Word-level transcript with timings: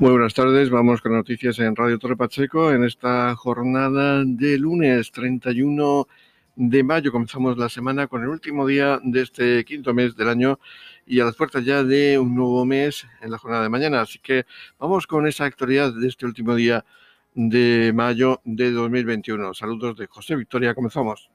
Muy 0.00 0.12
buenas 0.12 0.32
tardes, 0.32 0.70
vamos 0.70 1.00
con 1.00 1.12
noticias 1.12 1.58
en 1.58 1.74
Radio 1.74 1.98
Torre 1.98 2.16
Pacheco 2.16 2.70
en 2.70 2.84
esta 2.84 3.34
jornada 3.34 4.22
de 4.24 4.56
lunes 4.56 5.10
31 5.10 6.06
de 6.54 6.84
mayo. 6.84 7.10
Comenzamos 7.10 7.58
la 7.58 7.68
semana 7.68 8.06
con 8.06 8.22
el 8.22 8.28
último 8.28 8.64
día 8.64 9.00
de 9.02 9.22
este 9.22 9.64
quinto 9.64 9.92
mes 9.94 10.14
del 10.14 10.28
año 10.28 10.60
y 11.04 11.18
a 11.18 11.24
las 11.24 11.34
puertas 11.34 11.64
ya 11.64 11.82
de 11.82 12.16
un 12.16 12.36
nuevo 12.36 12.64
mes 12.64 13.08
en 13.20 13.32
la 13.32 13.38
jornada 13.38 13.64
de 13.64 13.70
mañana. 13.70 14.00
Así 14.00 14.20
que 14.20 14.46
vamos 14.78 15.08
con 15.08 15.26
esa 15.26 15.46
actualidad 15.46 15.92
de 15.92 16.06
este 16.06 16.26
último 16.26 16.54
día 16.54 16.84
de 17.34 17.92
mayo 17.92 18.40
de 18.44 18.70
2021. 18.70 19.52
Saludos 19.52 19.96
de 19.96 20.06
José 20.06 20.36
Victoria, 20.36 20.76
comenzamos. 20.76 21.28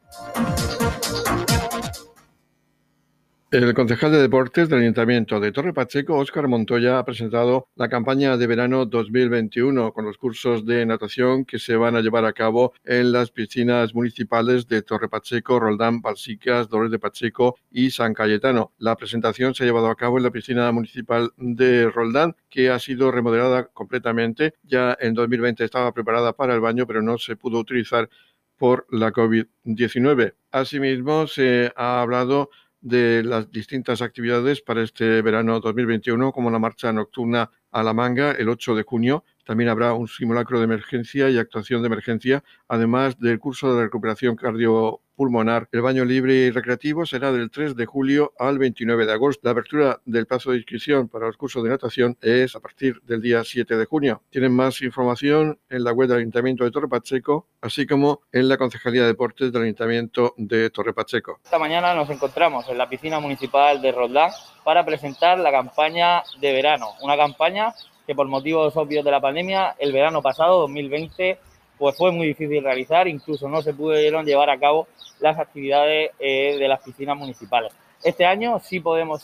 El 3.54 3.72
concejal 3.76 4.12
de 4.12 4.20
deportes 4.20 4.68
del 4.68 4.80
Ayuntamiento 4.80 5.40
de 5.40 5.52
Torre 5.52 5.76
Pacheco, 5.76 6.18
Óscar 6.18 6.48
Montoya, 6.48 6.98
ha 6.98 7.06
presentado 7.06 7.68
la 7.76 7.88
campaña 7.88 8.36
de 8.36 8.48
verano 8.48 8.88
2021 8.88 9.94
con 9.94 10.06
los 10.06 10.18
cursos 10.18 10.66
de 10.66 10.84
natación 10.88 11.46
que 11.46 11.60
se 11.60 11.76
van 11.76 11.96
a 11.96 12.02
llevar 12.02 12.26
a 12.26 12.34
cabo 12.34 12.74
en 12.84 13.12
las 13.12 13.30
piscinas 13.30 13.94
municipales 13.94 14.68
de 14.68 14.82
Torre 14.82 15.08
Pacheco, 15.08 15.60
Roldán, 15.60 16.02
Balsicas, 16.02 16.68
Dolores 16.68 16.94
de 16.94 16.98
Pacheco 16.98 17.56
y 17.70 17.92
San 17.92 18.16
Cayetano. 18.16 18.74
La 18.80 18.96
presentación 18.96 19.54
se 19.54 19.62
ha 19.62 19.68
llevado 19.68 19.92
a 19.92 19.96
cabo 19.96 20.18
en 20.18 20.24
la 20.24 20.32
piscina 20.32 20.72
municipal 20.72 21.32
de 21.38 21.92
Roldán, 21.92 22.36
que 22.50 22.72
ha 22.72 22.80
sido 22.80 23.12
remodelada 23.12 23.66
completamente. 23.66 24.56
Ya 24.64 24.98
en 25.00 25.14
2020 25.14 25.64
estaba 25.64 25.92
preparada 25.92 26.34
para 26.34 26.56
el 26.56 26.60
baño, 26.60 26.88
pero 26.88 27.04
no 27.04 27.20
se 27.20 27.36
pudo 27.36 27.60
utilizar 27.60 28.10
por 28.58 28.88
la 28.90 29.12
COVID-19. 29.12 30.34
Asimismo, 30.52 31.28
se 31.28 31.72
ha 31.76 32.02
hablado 32.02 32.50
de 32.84 33.24
las 33.24 33.50
distintas 33.50 34.02
actividades 34.02 34.62
para 34.62 34.84
este 34.84 35.22
verano 35.22 35.60
2021, 35.62 36.34
como 36.34 36.52
la 36.52 36.60
marcha 36.60 36.92
nocturna 36.92 37.50
a 37.72 37.82
la 37.82 37.94
manga 37.94 38.34
el 38.34 38.50
8 38.50 38.76
de 38.76 38.84
junio. 38.84 39.24
También 39.46 39.70
habrá 39.70 39.94
un 39.94 40.08
simulacro 40.08 40.60
de 40.60 40.66
emergencia 40.66 41.30
y 41.30 41.38
actuación 41.38 41.82
de 41.82 41.88
emergencia, 41.88 42.44
además 42.68 43.20
del 43.20 43.40
curso 43.40 43.76
de 43.76 43.84
recuperación 43.84 44.36
cardio 44.36 45.02
pulmonar. 45.16 45.68
El 45.72 45.82
baño 45.82 46.06
libre 46.06 46.34
y 46.34 46.52
recreativo 46.52 47.06
será 47.06 47.32
del 47.32 47.52
3 47.52 47.76
de 47.76 47.86
julio 47.86 48.34
al 48.40 48.58
29 48.58 49.06
de 49.06 49.14
agosto. 49.14 49.42
La 49.44 49.52
apertura 49.52 50.02
del 50.06 50.26
plazo 50.26 50.52
de 50.52 50.58
inscripción 50.58 51.08
para 51.08 51.28
los 51.28 51.38
cursos 51.38 51.64
de 51.64 51.70
natación 51.70 52.18
es 52.22 52.56
a 52.56 52.60
partir 52.60 53.02
del 53.04 53.22
día 53.22 53.44
7 53.44 53.78
de 53.78 53.86
junio. 53.86 54.24
Tienen 54.30 54.56
más 54.56 54.82
información 54.82 55.60
en 55.70 55.84
la 55.84 55.92
web 55.92 56.10
del 56.10 56.20
Ayuntamiento 56.20 56.64
de 56.64 56.72
Torre 56.72 56.88
Pacheco, 56.88 57.48
así 57.62 57.86
como 57.86 58.22
en 58.32 58.50
la 58.50 58.58
Concejalía 58.58 59.02
de 59.02 59.08
Deportes 59.08 59.52
del 59.52 59.64
Ayuntamiento 59.64 60.34
de 60.38 60.70
Torre 60.70 60.94
Pacheco. 60.94 61.40
Esta 61.44 61.60
mañana 61.60 61.94
nos 61.94 62.10
encontramos 62.10 62.68
en 62.70 62.78
la 62.78 62.90
piscina 62.90 63.20
municipal 63.20 63.82
de 63.82 63.92
Roldán 63.92 64.32
para 64.64 64.86
presentar 64.86 65.38
la 65.40 65.52
campaña 65.52 66.24
de 66.40 66.54
verano, 66.54 66.88
una 67.02 67.18
campaña 67.18 67.74
que 68.06 68.16
por 68.16 68.28
motivos 68.28 68.76
obvios 68.78 69.06
de 69.06 69.12
la 69.12 69.22
pandemia, 69.22 69.76
el 69.80 69.92
verano 69.92 70.22
pasado, 70.22 70.62
2020, 70.62 71.38
pues 71.78 71.98
fue 71.98 72.12
muy 72.12 72.28
difícil 72.28 72.64
realizar, 72.64 73.08
incluso 73.08 73.48
no 73.48 73.62
se 73.62 73.74
pudieron 73.74 74.26
llevar 74.26 74.50
a 74.50 74.60
cabo 74.60 74.88
las 75.20 75.40
actividades 75.40 76.12
eh, 76.20 76.58
de 76.58 76.68
las 76.68 76.82
piscinas 76.82 77.18
municipales. 77.18 77.74
Este 78.04 78.26
año 78.26 78.60
sí 78.60 78.82
podemos 78.82 79.24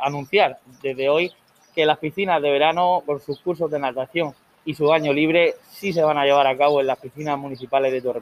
anunciar 0.00 0.58
desde 0.80 1.08
hoy 1.08 1.32
que 1.74 1.84
las 1.84 1.98
piscinas 1.98 2.40
de 2.40 2.50
verano, 2.50 3.02
por 3.04 3.20
sus 3.20 3.40
cursos 3.40 3.70
de 3.70 3.80
natación 3.80 4.32
y 4.64 4.74
su 4.74 4.86
baño 4.86 5.12
libre, 5.12 5.56
sí 5.68 5.92
se 5.92 6.02
van 6.02 6.16
a 6.16 6.24
llevar 6.24 6.46
a 6.46 6.56
cabo 6.56 6.80
en 6.80 6.86
las 6.86 6.98
piscinas 6.98 7.36
municipales 7.38 7.92
de 7.92 8.00
Torre. 8.00 8.20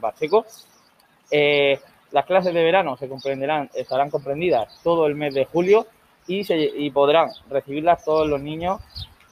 Eh, 1.31 1.79
las 2.11 2.25
clases 2.25 2.53
de 2.53 2.63
verano 2.63 2.97
se 2.97 3.07
comprenderán, 3.07 3.69
estarán 3.73 4.09
comprendidas 4.09 4.79
todo 4.83 5.05
el 5.05 5.15
mes 5.15 5.33
de 5.33 5.45
julio 5.45 5.85
y, 6.27 6.45
y 6.51 6.89
podrán 6.91 7.29
recibirlas 7.49 8.03
todos 8.03 8.27
los 8.27 8.41
niños 8.41 8.81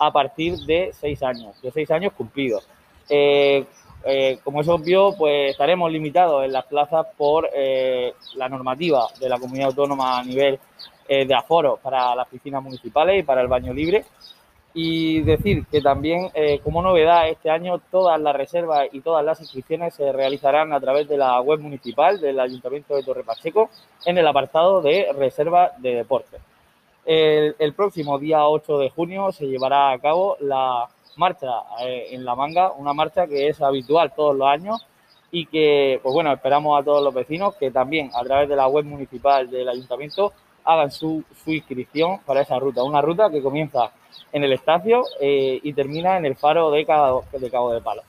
a 0.07 0.11
partir 0.11 0.57
de 0.59 0.91
seis 0.93 1.21
años, 1.23 1.61
de 1.61 1.71
seis 1.71 1.89
años 1.91 2.13
cumplidos. 2.13 2.67
Eh, 3.09 3.65
eh, 4.05 4.39
como 4.43 4.61
es 4.61 4.67
obvio, 4.67 5.15
pues 5.17 5.51
estaremos 5.51 5.91
limitados 5.91 6.43
en 6.43 6.51
las 6.51 6.65
plazas 6.65 7.07
por 7.17 7.49
eh, 7.53 8.13
la 8.35 8.49
normativa 8.49 9.07
de 9.19 9.29
la 9.29 9.39
comunidad 9.39 9.67
autónoma 9.67 10.19
a 10.19 10.23
nivel 10.23 10.59
de 11.05 11.35
aforo 11.35 11.77
para 11.83 12.15
las 12.15 12.27
piscinas 12.29 12.63
municipales 12.63 13.19
y 13.19 13.23
para 13.23 13.41
el 13.41 13.47
baño 13.47 13.73
libre. 13.73 14.05
Y 14.73 15.21
decir 15.21 15.65
que 15.67 15.81
también, 15.81 16.31
como 16.63 16.81
novedad, 16.81 17.29
este 17.29 17.51
año 17.51 17.79
todas 17.91 18.19
las 18.19 18.35
reservas 18.35 18.87
y 18.91 19.01
todas 19.01 19.23
las 19.23 19.39
inscripciones 19.39 19.93
se 19.93 20.11
realizarán 20.11 20.73
a 20.73 20.79
través 20.79 21.07
de 21.07 21.17
la 21.17 21.39
web 21.41 21.59
municipal 21.59 22.19
del 22.19 22.39
Ayuntamiento 22.39 22.95
de 22.95 23.03
Torre 23.03 23.23
Pacheco 23.23 23.69
en 24.05 24.17
el 24.17 24.25
apartado 24.25 24.81
de 24.81 25.07
reserva 25.13 25.73
de 25.77 25.93
deportes. 25.93 26.41
El, 27.05 27.73
próximo 27.73 28.17
día 28.17 28.47
8 28.47 28.77
de 28.77 28.89
junio 28.89 29.31
se 29.31 29.45
llevará 29.45 29.91
a 29.91 29.99
cabo 29.99 30.37
la 30.39 30.87
marcha 31.17 31.49
eh, 31.81 32.07
en 32.11 32.23
La 32.23 32.35
Manga, 32.35 32.71
una 32.71 32.93
marcha 32.93 33.27
que 33.27 33.49
es 33.49 33.61
habitual 33.61 34.13
todos 34.15 34.35
los 34.35 34.47
años 34.47 34.85
y 35.31 35.47
que, 35.47 35.99
pues 36.01 36.13
bueno, 36.13 36.31
esperamos 36.31 36.79
a 36.79 36.83
todos 36.83 37.03
los 37.03 37.13
vecinos 37.13 37.55
que 37.55 37.71
también 37.71 38.11
a 38.13 38.23
través 38.23 38.47
de 38.47 38.55
la 38.55 38.67
web 38.67 38.85
municipal 38.85 39.49
del 39.49 39.67
ayuntamiento 39.67 40.31
hagan 40.63 40.91
su, 40.91 41.23
inscripción 41.45 42.19
para 42.25 42.41
esa 42.41 42.57
ruta. 42.59 42.83
Una 42.83 43.01
ruta 43.01 43.29
que 43.29 43.41
comienza 43.41 43.91
en 44.31 44.43
el 44.43 44.53
estacio 44.53 45.03
eh, 45.19 45.59
y 45.61 45.73
termina 45.73 46.17
en 46.17 46.25
el 46.25 46.35
faro 46.35 46.71
de 46.71 46.85
Cabo 46.85 47.25
de, 47.31 47.51
Cabo 47.51 47.73
de 47.73 47.81
Palo. 47.81 48.03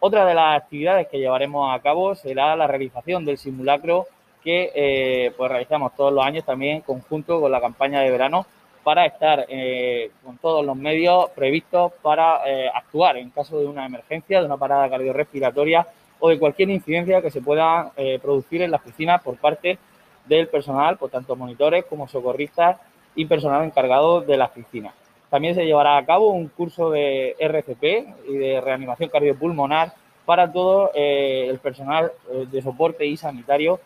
Otra 0.00 0.26
de 0.26 0.34
las 0.34 0.60
actividades 0.60 1.08
que 1.08 1.18
llevaremos 1.18 1.72
a 1.72 1.80
cabo 1.80 2.14
será 2.14 2.56
la 2.56 2.66
realización 2.66 3.24
del 3.24 3.38
simulacro 3.38 4.06
que 4.42 4.72
eh, 4.74 5.32
pues 5.36 5.50
realizamos 5.50 5.94
todos 5.94 6.12
los 6.12 6.24
años 6.24 6.44
también 6.44 6.80
conjunto 6.80 7.40
con 7.40 7.50
la 7.50 7.60
campaña 7.60 8.00
de 8.00 8.10
verano 8.10 8.46
para 8.82 9.06
estar 9.06 9.46
eh, 9.48 10.10
con 10.24 10.38
todos 10.38 10.64
los 10.66 10.76
medios 10.76 11.30
previstos 11.30 11.92
para 12.02 12.42
eh, 12.46 12.68
actuar 12.74 13.16
en 13.16 13.30
caso 13.30 13.60
de 13.60 13.66
una 13.66 13.86
emergencia, 13.86 14.40
de 14.40 14.46
una 14.46 14.56
parada 14.56 14.90
cardiorrespiratoria 14.90 15.86
o 16.18 16.28
de 16.28 16.38
cualquier 16.38 16.70
incidencia 16.70 17.22
que 17.22 17.30
se 17.30 17.40
pueda 17.40 17.90
producir 18.22 18.62
en 18.62 18.70
las 18.70 18.80
piscinas 18.80 19.20
por 19.22 19.36
parte 19.38 19.76
del 20.24 20.46
personal, 20.46 20.96
por 20.96 21.10
tanto 21.10 21.34
monitores 21.34 21.84
como 21.86 22.06
socorristas 22.06 22.78
y 23.16 23.24
personal 23.24 23.64
encargado 23.64 24.20
de 24.20 24.36
las 24.36 24.50
piscinas. 24.50 24.94
También 25.30 25.56
se 25.56 25.64
llevará 25.66 25.96
a 25.96 26.06
cabo 26.06 26.30
un 26.30 26.46
curso 26.46 26.90
de 26.90 27.34
RCP 27.40 28.28
y 28.28 28.36
de 28.36 28.60
reanimación 28.60 29.10
cardiopulmonar 29.10 29.94
para 30.24 30.52
todo 30.52 30.92
el 30.94 31.58
personal 31.58 32.12
de 32.52 32.62
soporte 32.62 33.04
y 33.04 33.16
sanitario 33.16 33.80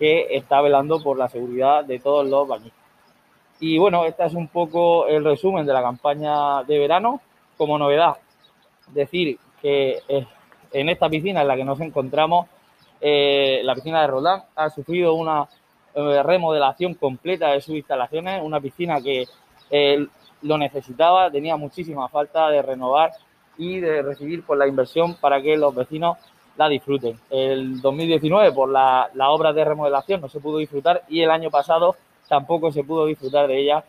que 0.00 0.34
está 0.34 0.62
velando 0.62 1.02
por 1.02 1.18
la 1.18 1.28
seguridad 1.28 1.84
de 1.84 1.98
todos 1.98 2.26
los 2.26 2.48
bañistas. 2.48 2.80
Y 3.60 3.76
bueno, 3.76 4.06
este 4.06 4.24
es 4.24 4.32
un 4.32 4.48
poco 4.48 5.06
el 5.06 5.22
resumen 5.22 5.66
de 5.66 5.74
la 5.74 5.82
campaña 5.82 6.64
de 6.64 6.78
verano. 6.78 7.20
Como 7.58 7.76
novedad, 7.76 8.16
decir 8.88 9.38
que 9.60 9.98
eh, 10.08 10.26
en 10.72 10.88
esta 10.88 11.10
piscina 11.10 11.42
en 11.42 11.48
la 11.48 11.56
que 11.56 11.64
nos 11.64 11.78
encontramos, 11.80 12.46
eh, 12.98 13.60
la 13.62 13.74
piscina 13.74 14.00
de 14.00 14.06
Roldán 14.06 14.44
ha 14.56 14.70
sufrido 14.70 15.12
una 15.12 15.46
eh, 15.94 16.22
remodelación 16.22 16.94
completa 16.94 17.48
de 17.48 17.60
sus 17.60 17.76
instalaciones, 17.76 18.42
una 18.42 18.58
piscina 18.58 19.02
que 19.02 19.26
lo 20.42 20.56
necesitaba, 20.56 21.30
tenía 21.30 21.56
muchísima 21.56 22.08
falta 22.08 22.48
de 22.48 22.62
renovar 22.62 23.12
y 23.58 23.78
de 23.78 24.00
recibir 24.00 24.42
por 24.42 24.56
la 24.56 24.66
inversión 24.66 25.14
para 25.16 25.42
que 25.42 25.58
los 25.58 25.74
vecinos 25.74 26.16
la 26.56 26.68
disfruten. 26.68 27.18
El 27.30 27.80
2019 27.80 28.52
por 28.52 28.70
la, 28.70 29.10
obra 29.28 29.52
de 29.52 29.64
remodelación 29.64 30.20
no 30.20 30.28
se 30.28 30.40
pudo 30.40 30.58
disfrutar 30.58 31.02
y 31.08 31.20
el 31.20 31.30
año 31.30 31.50
pasado 31.50 31.96
tampoco 32.28 32.70
se 32.72 32.84
pudo 32.84 33.06
disfrutar 33.06 33.48
de 33.48 33.60
ella 33.60 33.84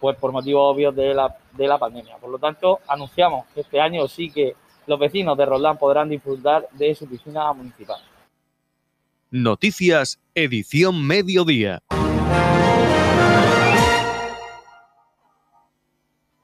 pues 0.00 0.16
por 0.18 0.30
motivos 0.32 0.74
obvios 0.74 0.94
de 0.94 1.14
la, 1.14 1.34
de 1.52 1.66
la 1.66 1.78
pandemia. 1.78 2.16
Por 2.18 2.30
lo 2.30 2.38
tanto, 2.38 2.80
anunciamos 2.86 3.46
que 3.54 3.60
este 3.60 3.80
año 3.80 4.06
sí 4.08 4.30
que 4.30 4.54
los 4.86 4.98
vecinos 4.98 5.36
de 5.36 5.46
Roldán 5.46 5.78
podrán 5.78 6.08
disfrutar 6.08 6.68
de 6.72 6.94
su 6.94 7.08
piscina 7.08 7.52
municipal. 7.52 8.00
Noticias, 9.30 10.20
edición 10.34 11.04
mediodía. 11.04 11.82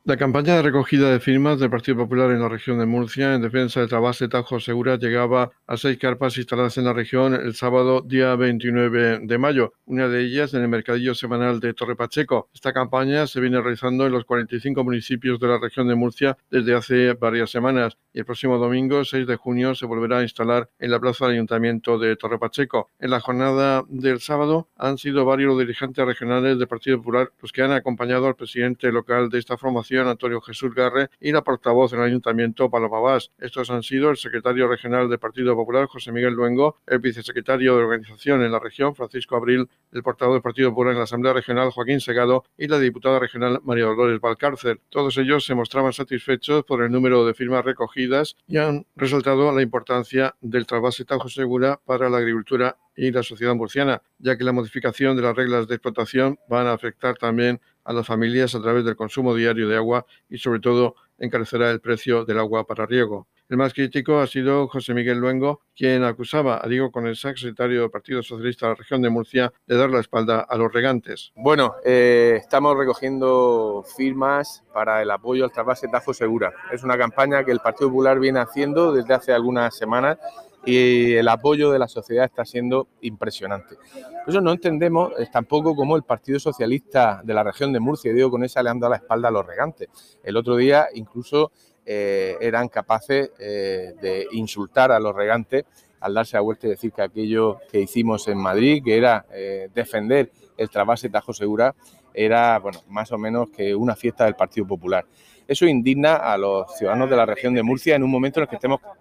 La 0.04 0.16
campaña 0.16 0.56
de 0.56 0.62
recogida 0.62 1.12
de 1.12 1.20
firmas 1.20 1.60
del 1.60 1.70
Partido 1.70 1.98
Popular 1.98 2.32
en 2.32 2.40
la 2.40 2.48
región 2.48 2.76
de 2.80 2.86
Murcia 2.86 3.36
en 3.36 3.40
defensa 3.40 3.78
del 3.78 3.88
Trabase 3.88 4.26
Tajo 4.26 4.58
Segura 4.58 4.96
llegaba 4.96 5.52
a 5.68 5.76
seis 5.76 5.96
carpas 5.96 6.36
instaladas 6.38 6.76
en 6.76 6.86
la 6.86 6.92
región 6.92 7.34
el 7.34 7.54
sábado 7.54 8.00
día 8.00 8.34
29 8.34 9.20
de 9.22 9.38
mayo, 9.38 9.74
una 9.86 10.08
de 10.08 10.24
ellas 10.24 10.54
en 10.54 10.62
el 10.62 10.68
mercadillo 10.68 11.14
semanal 11.14 11.60
de 11.60 11.72
Torre 11.72 11.94
Pacheco. 11.94 12.50
Esta 12.52 12.72
campaña 12.72 13.28
se 13.28 13.40
viene 13.40 13.60
realizando 13.60 14.04
en 14.04 14.10
los 14.10 14.24
45 14.24 14.82
municipios 14.82 15.38
de 15.38 15.46
la 15.46 15.60
región 15.60 15.86
de 15.86 15.94
Murcia 15.94 16.36
desde 16.50 16.74
hace 16.74 17.12
varias 17.12 17.50
semanas 17.50 17.96
y 18.12 18.18
el 18.18 18.24
próximo 18.24 18.58
domingo 18.58 19.04
6 19.04 19.24
de 19.24 19.36
junio 19.36 19.76
se 19.76 19.86
volverá 19.86 20.18
a 20.18 20.22
instalar 20.22 20.68
en 20.80 20.90
la 20.90 20.98
plaza 20.98 21.26
del 21.26 21.34
Ayuntamiento 21.34 21.96
de 22.00 22.16
Torre 22.16 22.40
Pacheco. 22.40 22.90
En 22.98 23.10
la 23.10 23.20
jornada 23.20 23.84
del 23.86 24.18
sábado 24.18 24.66
han 24.76 24.98
sido 24.98 25.24
varios 25.24 25.56
dirigentes 25.56 26.04
regionales 26.04 26.58
del 26.58 26.66
Partido 26.66 26.96
Popular 26.96 27.30
los 27.40 27.52
que 27.52 27.62
han 27.62 27.70
acompañado 27.70 28.26
al 28.26 28.34
presidente 28.34 28.90
local 28.90 29.28
de 29.28 29.38
esta 29.38 29.56
formación 29.56 29.91
Antonio 30.00 30.40
Jesús 30.40 30.74
Garre, 30.74 31.08
y 31.20 31.32
la 31.32 31.42
portavoz 31.42 31.90
del 31.90 32.02
Ayuntamiento, 32.02 32.70
Paloma. 32.70 32.92
Estos 33.38 33.70
han 33.70 33.82
sido 33.82 34.10
el 34.10 34.16
secretario 34.16 34.68
regional 34.68 35.08
del 35.08 35.18
Partido 35.18 35.54
Popular, 35.54 35.86
José 35.86 36.12
Miguel 36.12 36.34
Luengo, 36.34 36.76
el 36.86 36.98
vicesecretario 36.98 37.76
de 37.76 37.82
Organización 37.82 38.42
en 38.42 38.52
la 38.52 38.58
región, 38.58 38.94
Francisco 38.94 39.36
Abril, 39.36 39.68
el 39.92 40.02
portavoz 40.02 40.34
del 40.34 40.42
Partido 40.42 40.70
Popular 40.70 40.92
en 40.92 40.98
la 40.98 41.04
Asamblea 41.04 41.32
Regional, 41.32 41.70
Joaquín 41.70 42.00
Segado, 42.00 42.44
y 42.58 42.68
la 42.68 42.78
diputada 42.78 43.18
regional, 43.18 43.60
María 43.64 43.84
Dolores 43.84 44.20
Valcárcel. 44.20 44.80
Todos 44.88 45.16
ellos 45.18 45.44
se 45.44 45.54
mostraban 45.54 45.92
satisfechos 45.92 46.64
por 46.64 46.82
el 46.82 46.92
número 46.92 47.24
de 47.26 47.34
firmas 47.34 47.64
recogidas 47.64 48.36
y 48.46 48.58
han 48.58 48.86
resaltado 48.94 49.52
la 49.52 49.62
importancia 49.62 50.34
del 50.40 50.66
trasvase 50.66 51.04
Tajo 51.04 51.28
Segura 51.28 51.80
para 51.84 52.08
la 52.08 52.18
agricultura 52.18 52.76
y 52.94 53.10
la 53.10 53.22
sociedad 53.22 53.54
murciana, 53.54 54.02
ya 54.18 54.36
que 54.36 54.44
la 54.44 54.52
modificación 54.52 55.16
de 55.16 55.22
las 55.22 55.34
reglas 55.34 55.66
de 55.66 55.76
explotación 55.76 56.38
van 56.48 56.66
a 56.66 56.72
afectar 56.72 57.16
también 57.16 57.60
a 57.84 57.92
las 57.92 58.06
familias 58.06 58.54
a 58.54 58.62
través 58.62 58.84
del 58.84 58.96
consumo 58.96 59.34
diario 59.34 59.68
de 59.68 59.76
agua 59.76 60.06
y 60.28 60.38
sobre 60.38 60.60
todo 60.60 60.96
encarecerá 61.18 61.70
el 61.70 61.80
precio 61.80 62.24
del 62.24 62.38
agua 62.38 62.66
para 62.66 62.86
riego. 62.86 63.28
El 63.48 63.58
más 63.58 63.74
crítico 63.74 64.18
ha 64.18 64.26
sido 64.26 64.66
José 64.66 64.94
Miguel 64.94 65.18
Luengo, 65.18 65.60
quien 65.76 66.04
acusaba 66.04 66.64
a 66.64 66.68
Diego 66.68 66.90
Conesa, 66.90 67.34
secretario 67.36 67.82
del 67.82 67.90
Partido 67.90 68.22
Socialista 68.22 68.64
de 68.64 68.72
la 68.72 68.76
región 68.76 69.02
de 69.02 69.10
Murcia, 69.10 69.52
de 69.66 69.76
dar 69.76 69.90
la 69.90 70.00
espalda 70.00 70.40
a 70.40 70.56
los 70.56 70.72
regantes. 70.72 71.32
Bueno, 71.34 71.74
eh, 71.84 72.38
estamos 72.40 72.74
recogiendo 72.78 73.84
firmas 73.94 74.64
para 74.72 75.02
el 75.02 75.10
apoyo 75.10 75.44
al 75.44 75.52
trasvase 75.52 75.88
Tajo 75.88 76.14
Segura. 76.14 76.50
Es 76.72 76.82
una 76.82 76.96
campaña 76.96 77.44
que 77.44 77.52
el 77.52 77.60
Partido 77.60 77.90
Popular 77.90 78.18
viene 78.18 78.40
haciendo 78.40 78.90
desde 78.90 79.12
hace 79.12 79.32
algunas 79.34 79.76
semanas 79.76 80.18
y 80.64 81.14
el 81.14 81.28
apoyo 81.28 81.70
de 81.70 81.78
la 81.78 81.88
sociedad 81.88 82.24
está 82.24 82.44
siendo 82.44 82.88
impresionante. 83.00 83.76
Por 84.24 84.28
eso 84.28 84.40
no 84.40 84.52
entendemos 84.52 85.12
eh, 85.18 85.26
tampoco 85.32 85.74
cómo 85.74 85.96
el 85.96 86.04
Partido 86.04 86.38
Socialista 86.38 87.20
de 87.24 87.34
la 87.34 87.42
región 87.42 87.72
de 87.72 87.80
Murcia, 87.80 88.12
digo 88.12 88.30
con 88.30 88.44
esa, 88.44 88.62
le 88.62 88.70
han 88.70 88.78
dado 88.78 88.92
la 88.92 88.98
espalda 88.98 89.28
a 89.28 89.32
los 89.32 89.46
regantes. 89.46 89.88
El 90.22 90.36
otro 90.36 90.56
día 90.56 90.86
incluso 90.94 91.50
eh, 91.84 92.36
eran 92.40 92.68
capaces 92.68 93.32
eh, 93.38 93.94
de 94.00 94.26
insultar 94.32 94.92
a 94.92 95.00
los 95.00 95.14
regantes 95.14 95.64
al 96.00 96.14
darse 96.14 96.36
la 96.36 96.42
vuelta 96.42 96.66
y 96.66 96.70
decir 96.70 96.92
que 96.92 97.02
aquello 97.02 97.58
que 97.70 97.80
hicimos 97.80 98.26
en 98.26 98.38
Madrid, 98.38 98.82
que 98.84 98.96
era 98.96 99.24
defender 99.72 100.32
el 100.56 100.68
trasvase 100.68 101.08
Tajo 101.08 101.32
Segura, 101.32 101.76
era 102.12 102.58
bueno, 102.58 102.80
más 102.88 103.12
o 103.12 103.18
menos 103.18 103.50
que 103.50 103.72
una 103.72 103.94
fiesta 103.94 104.24
del 104.24 104.34
Partido 104.34 104.66
Popular. 104.66 105.06
Eso 105.46 105.66
indigna 105.66 106.16
a 106.16 106.36
los 106.36 106.76
ciudadanos 106.76 107.10
de 107.10 107.16
la 107.16 107.26
región 107.26 107.54
de 107.54 107.62
Murcia 107.62 107.96
en 107.96 108.02
un 108.02 108.10
momento 108.10 108.40
en 108.40 108.44
el 108.44 108.48
que 108.48 108.58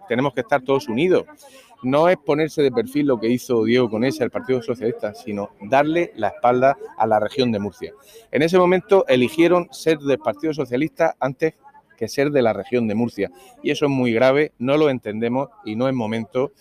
tenemos 0.08 0.34
que 0.34 0.40
estar 0.40 0.62
todos 0.62 0.88
unidos. 0.88 1.24
No 1.82 2.08
es 2.08 2.16
ponerse 2.16 2.62
de 2.62 2.70
perfil 2.70 3.08
lo 3.08 3.18
que 3.18 3.28
hizo 3.28 3.64
Diego 3.64 3.90
con 3.90 4.04
ese, 4.04 4.22
el 4.22 4.30
Partido 4.30 4.62
Socialista, 4.62 5.14
sino 5.14 5.50
darle 5.62 6.12
la 6.14 6.28
espalda 6.28 6.76
a 6.96 7.06
la 7.06 7.18
región 7.18 7.50
de 7.50 7.58
Murcia. 7.58 7.92
En 8.30 8.42
ese 8.42 8.56
momento 8.56 9.04
eligieron 9.08 9.68
ser 9.72 9.98
del 9.98 10.18
Partido 10.18 10.54
Socialista 10.54 11.16
antes 11.18 11.54
que 11.96 12.08
ser 12.08 12.30
de 12.30 12.42
la 12.42 12.52
región 12.52 12.86
de 12.86 12.94
Murcia. 12.94 13.30
Y 13.62 13.70
eso 13.70 13.86
es 13.86 13.90
muy 13.90 14.12
grave, 14.12 14.52
no 14.58 14.76
lo 14.76 14.90
entendemos 14.90 15.48
y 15.64 15.74
no 15.74 15.88
es 15.88 15.94
momento 15.94 16.52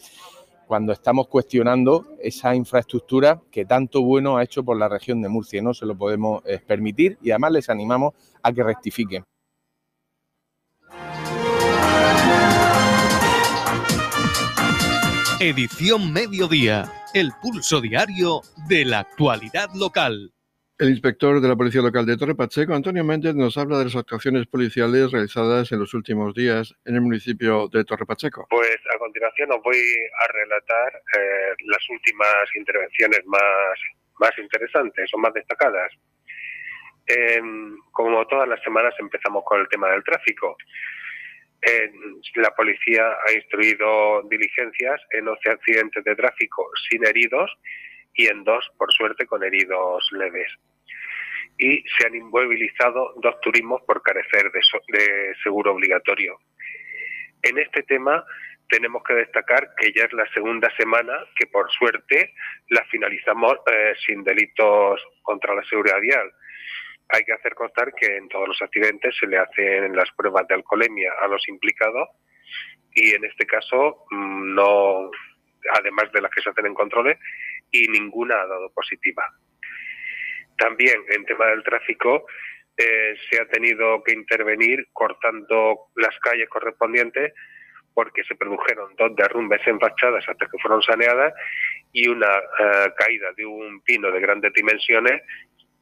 cuando 0.71 0.93
estamos 0.93 1.27
cuestionando 1.27 2.07
esa 2.21 2.55
infraestructura 2.55 3.41
que 3.51 3.65
tanto 3.65 4.01
bueno 4.03 4.37
ha 4.37 4.43
hecho 4.43 4.63
por 4.63 4.77
la 4.77 4.87
región 4.87 5.21
de 5.21 5.29
Murcia. 5.29 5.61
No 5.61 5.73
se 5.73 5.85
lo 5.85 5.97
podemos 5.97 6.41
eh, 6.45 6.59
permitir 6.65 7.17
y 7.21 7.31
además 7.31 7.51
les 7.51 7.69
animamos 7.69 8.13
a 8.41 8.53
que 8.53 8.63
rectifiquen. 8.63 9.23
Edición 15.43 16.13
Mediodía, 16.13 16.83
el 17.15 17.31
pulso 17.41 17.81
diario 17.81 18.41
de 18.69 18.85
la 18.85 18.99
actualidad 18.99 19.69
local. 19.73 20.31
El 20.77 20.89
inspector 20.89 21.41
de 21.41 21.47
la 21.47 21.55
Policía 21.55 21.81
Local 21.81 22.05
de 22.05 22.15
Torre 22.15 22.35
Pacheco, 22.35 22.75
Antonio 22.75 23.03
Méndez, 23.03 23.33
nos 23.33 23.57
habla 23.57 23.79
de 23.79 23.85
las 23.85 23.95
actuaciones 23.95 24.45
policiales 24.45 25.11
realizadas 25.11 25.71
en 25.71 25.79
los 25.79 25.95
últimos 25.95 26.35
días 26.35 26.75
en 26.85 26.93
el 26.93 27.01
municipio 27.01 27.67
de 27.69 27.83
Torre 27.83 28.05
Pacheco. 28.05 28.45
Pues 28.51 28.77
a 28.93 28.99
continuación 28.99 29.51
os 29.51 29.63
voy 29.63 29.81
a 30.19 30.31
relatar 30.31 30.93
eh, 31.17 31.55
las 31.65 31.89
últimas 31.89 32.45
intervenciones 32.55 33.25
más, 33.25 33.79
más 34.19 34.37
interesantes 34.37 35.09
o 35.11 35.17
más 35.17 35.33
destacadas. 35.33 35.91
como 37.91 38.27
todas 38.27 38.47
las 38.47 38.61
semanas 38.61 38.93
empezamos 38.99 39.41
con 39.43 39.59
el 39.59 39.67
tema 39.69 39.89
del 39.89 40.03
tráfico 40.03 40.55
la 42.35 42.51
policía 42.55 43.03
ha 43.27 43.33
instruido 43.33 44.23
diligencias 44.23 44.99
en 45.11 45.27
11 45.27 45.49
accidentes 45.49 46.03
de 46.03 46.15
tráfico 46.15 46.67
sin 46.89 47.05
heridos 47.05 47.51
y 48.13 48.27
en 48.27 48.43
dos, 48.43 48.69
por 48.77 48.91
suerte, 48.91 49.25
con 49.25 49.43
heridos 49.43 50.07
leves. 50.11 50.51
Y 51.57 51.83
se 51.97 52.07
han 52.07 52.15
inmovilizado 52.15 53.13
dos 53.17 53.39
turismos 53.41 53.81
por 53.83 54.01
carecer 54.01 54.51
de, 54.51 55.35
seguro 55.43 55.73
obligatorio. 55.73 56.39
En 57.43 57.59
este 57.59 57.83
tema 57.83 58.25
tenemos 58.67 59.03
que 59.03 59.13
destacar 59.13 59.75
que 59.77 59.91
ya 59.93 60.05
es 60.05 60.13
la 60.13 60.27
segunda 60.33 60.73
semana 60.77 61.13
que, 61.35 61.45
por 61.45 61.69
suerte, 61.71 62.33
la 62.69 62.83
finalizamos 62.85 63.57
eh, 63.71 63.93
sin 64.05 64.23
delitos 64.23 65.01
contra 65.21 65.53
la 65.53 65.63
seguridad 65.65 65.99
vial 65.99 66.31
hay 67.11 67.23
que 67.23 67.33
hacer 67.33 67.53
constar 67.55 67.93
que 67.93 68.17
en 68.17 68.27
todos 68.29 68.47
los 68.47 68.61
accidentes 68.61 69.15
se 69.19 69.27
le 69.27 69.37
hacen 69.37 69.95
las 69.95 70.09
pruebas 70.15 70.47
de 70.47 70.55
alcoholemia 70.55 71.11
a 71.21 71.27
los 71.27 71.47
implicados 71.47 72.09
y 72.93 73.13
en 73.13 73.25
este 73.25 73.45
caso 73.45 74.05
mm, 74.11 74.55
no, 74.55 75.11
además 75.73 76.11
de 76.11 76.21
las 76.21 76.31
que 76.31 76.41
se 76.41 76.49
hacen 76.49 76.65
en 76.65 76.73
controles, 76.73 77.17
y 77.71 77.87
ninguna 77.87 78.35
ha 78.35 78.47
dado 78.47 78.69
positiva. 78.71 79.23
También 80.57 80.97
en 81.09 81.25
tema 81.25 81.45
del 81.47 81.63
tráfico 81.63 82.25
eh, 82.77 83.15
se 83.29 83.41
ha 83.41 83.45
tenido 83.47 84.03
que 84.03 84.13
intervenir 84.13 84.87
cortando 84.93 85.87
las 85.95 86.17
calles 86.19 86.49
correspondientes 86.49 87.33
porque 87.93 88.23
se 88.23 88.35
produjeron 88.35 88.95
dos 88.95 89.15
derrumbes 89.15 89.65
en 89.67 89.79
fachadas 89.79 90.23
hasta 90.27 90.45
que 90.45 90.57
fueron 90.61 90.81
saneadas 90.81 91.33
y 91.91 92.07
una 92.07 92.27
eh, 92.27 92.93
caída 92.97 93.31
de 93.35 93.45
un 93.45 93.81
pino 93.81 94.11
de 94.11 94.19
grandes 94.21 94.53
dimensiones 94.53 95.21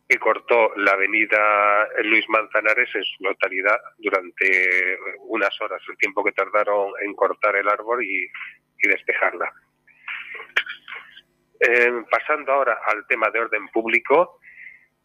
que 0.09 0.17
cortó 0.17 0.73
la 0.75 0.93
avenida 0.93 1.87
Luis 2.03 2.27
Manzanares 2.29 2.89
en 2.95 3.03
su 3.03 3.23
totalidad 3.23 3.79
durante 3.99 4.97
unas 5.19 5.61
horas, 5.61 5.83
el 5.87 5.97
tiempo 5.97 6.23
que 6.23 6.31
tardaron 6.31 6.91
en 7.01 7.13
cortar 7.13 7.55
el 7.55 7.69
árbol 7.69 8.03
y, 8.03 8.27
despejarla. 8.81 9.53
Eh, 11.59 11.91
pasando 12.09 12.53
ahora 12.53 12.79
al 12.87 13.05
tema 13.07 13.29
de 13.29 13.39
orden 13.41 13.67
público, 13.67 14.39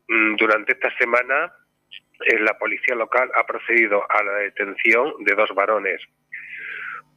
mm, 0.09 0.37
durante 0.37 0.73
esta 0.73 0.97
semana 0.97 1.53
eh, 2.27 2.39
la 2.39 2.57
policía 2.57 2.95
local 2.95 3.31
ha 3.35 3.45
procedido 3.45 4.07
a 4.09 4.23
la 4.23 4.33
detención 4.35 5.13
de 5.19 5.35
dos 5.35 5.51
varones 5.55 6.01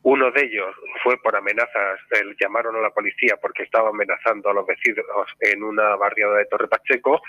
uno 0.03 0.31
de 0.31 0.43
ellos 0.43 0.75
fue 1.03 1.17
por 1.17 1.35
amenazas, 1.35 1.99
llamaron 2.39 2.75
a 2.75 2.81
la 2.81 2.91
policía 2.91 3.35
porque 3.41 3.63
estaba 3.63 3.89
amenazando 3.89 4.49
a 4.49 4.53
los 4.53 4.65
vecinos 4.65 5.05
en 5.41 5.63
una 5.63 5.95
barriada 5.95 6.37
de 6.37 6.45
Torre 6.45 6.67
Pacheco, 6.67 7.21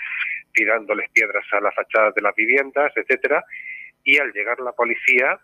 tirándoles 0.53 1.09
piedras 1.11 1.45
a 1.51 1.61
las 1.61 1.75
fachadas 1.75 2.15
de 2.15 2.21
las 2.21 2.35
viviendas, 2.35 2.91
etcétera, 2.95 3.43
y 4.03 4.17
al 4.17 4.31
llegar 4.31 4.59
la 4.59 4.71
policía 4.71 5.39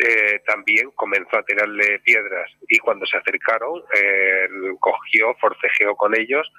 eh, 0.00 0.40
también 0.46 0.90
comenzó 0.92 1.38
a 1.38 1.44
tirarle 1.44 1.98
piedras. 2.00 2.50
Y 2.68 2.78
cuando 2.78 3.06
se 3.06 3.16
acercaron 3.16 3.82
eh, 3.94 4.48
cogió, 4.80 5.34
forcejeó 5.34 5.94
con 5.96 6.18
ellos 6.18 6.50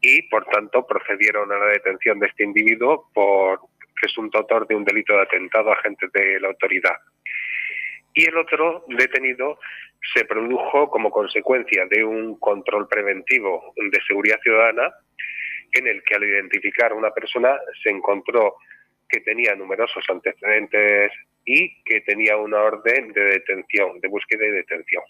y 0.00 0.22
por 0.28 0.44
tanto 0.46 0.86
procedieron 0.86 1.50
a 1.52 1.58
la 1.58 1.66
detención 1.66 2.18
de 2.18 2.26
este 2.26 2.44
individuo 2.44 3.08
por 3.14 3.60
presunto 4.00 4.38
autor 4.38 4.66
de 4.68 4.76
un 4.76 4.84
delito 4.84 5.14
de 5.14 5.22
atentado 5.22 5.70
a 5.70 5.74
agentes 5.74 6.10
de 6.12 6.40
la 6.40 6.48
autoridad 6.48 6.96
y 8.14 8.26
el 8.26 8.36
otro 8.36 8.84
detenido 8.88 9.58
se 10.14 10.24
produjo 10.24 10.90
como 10.90 11.10
consecuencia 11.10 11.86
de 11.86 12.04
un 12.04 12.38
control 12.38 12.88
preventivo 12.88 13.72
de 13.76 13.98
seguridad 14.06 14.38
ciudadana 14.42 14.92
en 15.72 15.86
el 15.86 16.02
que 16.02 16.14
al 16.14 16.24
identificar 16.24 16.92
a 16.92 16.94
una 16.94 17.10
persona 17.10 17.56
se 17.82 17.90
encontró 17.90 18.56
que 19.08 19.20
tenía 19.20 19.54
numerosos 19.54 20.04
antecedentes 20.08 21.12
y 21.44 21.82
que 21.82 22.02
tenía 22.02 22.36
una 22.36 22.62
orden 22.62 23.12
de 23.12 23.24
detención, 23.24 24.00
de 24.00 24.08
búsqueda 24.08 24.46
y 24.46 24.50
detención. 24.50 25.02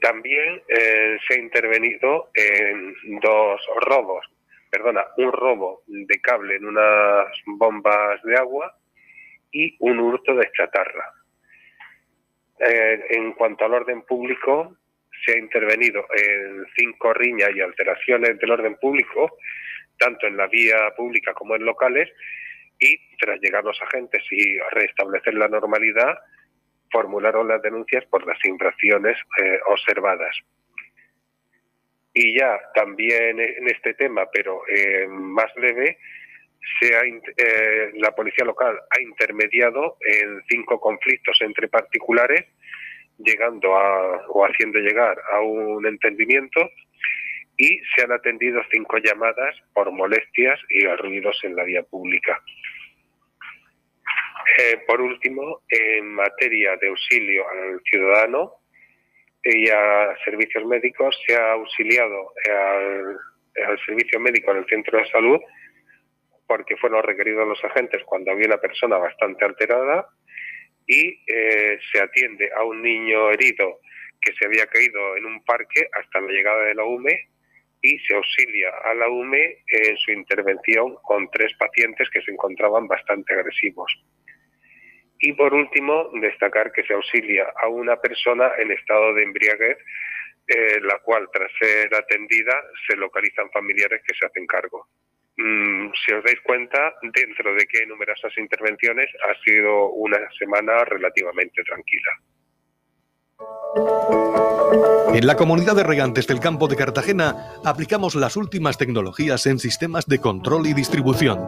también 0.00 0.62
eh, 0.68 1.18
se 1.26 1.34
ha 1.34 1.38
intervenido 1.38 2.30
en 2.34 2.94
dos 3.20 3.60
robos, 3.80 4.26
perdona, 4.70 5.06
un 5.16 5.32
robo 5.32 5.82
de 5.86 6.20
cable 6.20 6.56
en 6.56 6.66
unas 6.66 7.26
bombas 7.46 8.22
de 8.24 8.36
agua 8.36 8.76
y 9.56 9.74
un 9.80 9.98
hurto 9.98 10.34
de 10.34 10.50
chatarra. 10.52 11.12
Eh, 12.58 13.06
en 13.10 13.32
cuanto 13.32 13.64
al 13.64 13.72
orden 13.72 14.02
público, 14.02 14.76
se 15.24 15.32
ha 15.32 15.38
intervenido 15.38 16.06
en 16.14 16.66
cinco 16.76 17.14
riñas 17.14 17.50
y 17.54 17.60
alteraciones 17.60 18.38
del 18.38 18.50
orden 18.50 18.76
público, 18.76 19.38
tanto 19.98 20.26
en 20.26 20.36
la 20.36 20.46
vía 20.46 20.76
pública 20.94 21.32
como 21.32 21.56
en 21.56 21.64
locales, 21.64 22.10
y 22.78 23.16
tras 23.16 23.40
llegar 23.40 23.64
los 23.64 23.80
agentes 23.80 24.22
y 24.30 24.58
restablecer 24.72 25.32
la 25.34 25.48
normalidad, 25.48 26.18
formularon 26.92 27.48
las 27.48 27.62
denuncias 27.62 28.04
por 28.06 28.26
las 28.26 28.38
infracciones 28.44 29.16
eh, 29.42 29.58
observadas. 29.68 30.36
Y 32.12 32.38
ya 32.38 32.58
también 32.74 33.40
en 33.40 33.68
este 33.68 33.94
tema, 33.94 34.26
pero 34.32 34.62
más 35.08 35.54
leve, 35.56 35.98
eh, 36.82 37.90
la 37.94 38.14
policía 38.14 38.44
local 38.44 38.78
ha 38.90 39.00
intermediado 39.00 39.96
en 40.00 40.42
cinco 40.48 40.80
conflictos 40.80 41.38
entre 41.40 41.68
particulares, 41.68 42.44
llegando 43.18 43.76
a, 43.76 44.26
o 44.28 44.44
haciendo 44.44 44.78
llegar 44.78 45.16
a 45.32 45.40
un 45.40 45.86
entendimiento 45.86 46.70
y 47.56 47.80
se 47.94 48.04
han 48.04 48.12
atendido 48.12 48.60
cinco 48.70 48.98
llamadas 48.98 49.56
por 49.72 49.90
molestias 49.90 50.60
y 50.68 50.86
ruidos 50.86 51.38
en 51.44 51.56
la 51.56 51.64
vía 51.64 51.82
pública. 51.82 52.42
Eh, 54.58 54.78
por 54.86 55.00
último, 55.00 55.62
en 55.68 56.14
materia 56.14 56.76
de 56.76 56.88
auxilio 56.88 57.48
al 57.48 57.80
ciudadano 57.90 58.52
y 59.42 59.68
a 59.68 60.14
servicios 60.24 60.64
médicos, 60.66 61.16
se 61.26 61.36
ha 61.36 61.52
auxiliado 61.52 62.32
al, 62.50 63.16
al 63.68 63.78
servicio 63.86 64.20
médico 64.20 64.50
en 64.50 64.58
el 64.58 64.66
centro 64.66 64.98
de 64.98 65.08
salud 65.08 65.40
porque 66.46 66.76
fueron 66.76 67.02
requeridos 67.02 67.46
los 67.46 67.62
agentes 67.64 68.02
cuando 68.04 68.30
había 68.30 68.46
una 68.46 68.58
persona 68.58 68.98
bastante 68.98 69.44
alterada 69.44 70.08
y 70.86 71.20
eh, 71.26 71.78
se 71.92 72.00
atiende 72.00 72.50
a 72.54 72.62
un 72.64 72.82
niño 72.82 73.30
herido 73.30 73.80
que 74.20 74.32
se 74.34 74.46
había 74.46 74.66
caído 74.66 75.16
en 75.16 75.26
un 75.26 75.44
parque 75.44 75.88
hasta 75.92 76.20
la 76.20 76.30
llegada 76.30 76.64
de 76.64 76.74
la 76.74 76.84
UME 76.84 77.28
y 77.82 77.98
se 78.00 78.14
auxilia 78.14 78.70
a 78.84 78.94
la 78.94 79.08
UME 79.08 79.62
en 79.66 79.96
su 79.98 80.12
intervención 80.12 80.96
con 81.02 81.30
tres 81.30 81.52
pacientes 81.58 82.08
que 82.10 82.22
se 82.22 82.32
encontraban 82.32 82.86
bastante 82.88 83.34
agresivos. 83.34 83.92
Y 85.18 85.32
por 85.32 85.54
último, 85.54 86.10
destacar 86.20 86.72
que 86.72 86.84
se 86.84 86.94
auxilia 86.94 87.46
a 87.62 87.68
una 87.68 87.96
persona 87.96 88.52
en 88.58 88.70
estado 88.70 89.14
de 89.14 89.22
embriaguez, 89.22 89.78
eh, 90.48 90.80
la 90.82 90.98
cual 90.98 91.28
tras 91.32 91.50
ser 91.58 91.94
atendida 91.94 92.54
se 92.86 92.96
localizan 92.96 93.50
familiares 93.50 94.02
que 94.06 94.14
se 94.14 94.26
hacen 94.26 94.46
cargo. 94.46 94.86
Mm, 95.36 95.92
si 95.92 96.12
os 96.14 96.24
dais 96.24 96.40
cuenta, 96.42 96.94
dentro 97.02 97.54
de 97.54 97.66
que 97.66 97.80
hay 97.80 97.86
numerosas 97.86 98.32
intervenciones, 98.38 99.10
ha 99.22 99.44
sido 99.44 99.90
una 99.90 100.18
semana 100.38 100.84
relativamente 100.84 101.62
tranquila. 101.62 102.10
En 105.14 105.26
la 105.26 105.36
comunidad 105.36 105.76
de 105.76 105.82
regantes 105.82 106.26
del 106.26 106.40
campo 106.40 106.68
de 106.68 106.76
Cartagena 106.76 107.52
aplicamos 107.64 108.14
las 108.14 108.36
últimas 108.36 108.78
tecnologías 108.78 109.46
en 109.46 109.58
sistemas 109.58 110.06
de 110.06 110.18
control 110.18 110.66
y 110.66 110.72
distribución, 110.72 111.46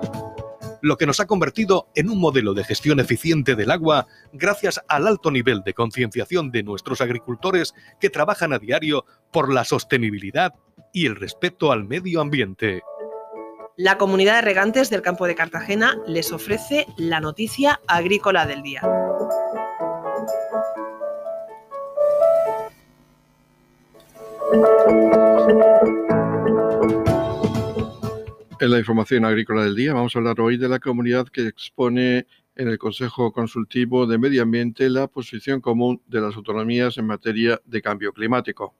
lo 0.82 0.96
que 0.96 1.06
nos 1.06 1.20
ha 1.20 1.26
convertido 1.26 1.88
en 1.94 2.10
un 2.10 2.20
modelo 2.20 2.54
de 2.54 2.64
gestión 2.64 3.00
eficiente 3.00 3.56
del 3.56 3.70
agua 3.70 4.06
gracias 4.32 4.80
al 4.88 5.06
alto 5.06 5.30
nivel 5.30 5.62
de 5.62 5.74
concienciación 5.74 6.50
de 6.50 6.62
nuestros 6.62 7.00
agricultores 7.00 7.74
que 8.00 8.10
trabajan 8.10 8.52
a 8.52 8.58
diario 8.58 9.04
por 9.32 9.52
la 9.52 9.64
sostenibilidad 9.64 10.54
y 10.92 11.06
el 11.06 11.16
respeto 11.16 11.72
al 11.72 11.84
medio 11.84 12.20
ambiente. 12.20 12.82
La 13.80 13.96
comunidad 13.96 14.34
de 14.34 14.42
regantes 14.42 14.90
del 14.90 15.02
campo 15.02 15.28
de 15.28 15.36
Cartagena 15.36 15.96
les 16.04 16.32
ofrece 16.32 16.88
la 16.96 17.20
noticia 17.20 17.80
agrícola 17.86 18.44
del 18.44 18.60
día. 18.60 18.82
En 28.58 28.70
la 28.72 28.80
información 28.80 29.24
agrícola 29.24 29.62
del 29.62 29.76
día 29.76 29.94
vamos 29.94 30.16
a 30.16 30.18
hablar 30.18 30.40
hoy 30.40 30.56
de 30.56 30.68
la 30.68 30.80
comunidad 30.80 31.28
que 31.28 31.46
expone 31.46 32.26
en 32.56 32.68
el 32.68 32.78
Consejo 32.78 33.30
Consultivo 33.30 34.08
de 34.08 34.18
Medio 34.18 34.42
Ambiente 34.42 34.90
la 34.90 35.06
posición 35.06 35.60
común 35.60 36.02
de 36.08 36.20
las 36.20 36.34
autonomías 36.34 36.98
en 36.98 37.06
materia 37.06 37.60
de 37.64 37.80
cambio 37.80 38.12
climático. 38.12 38.74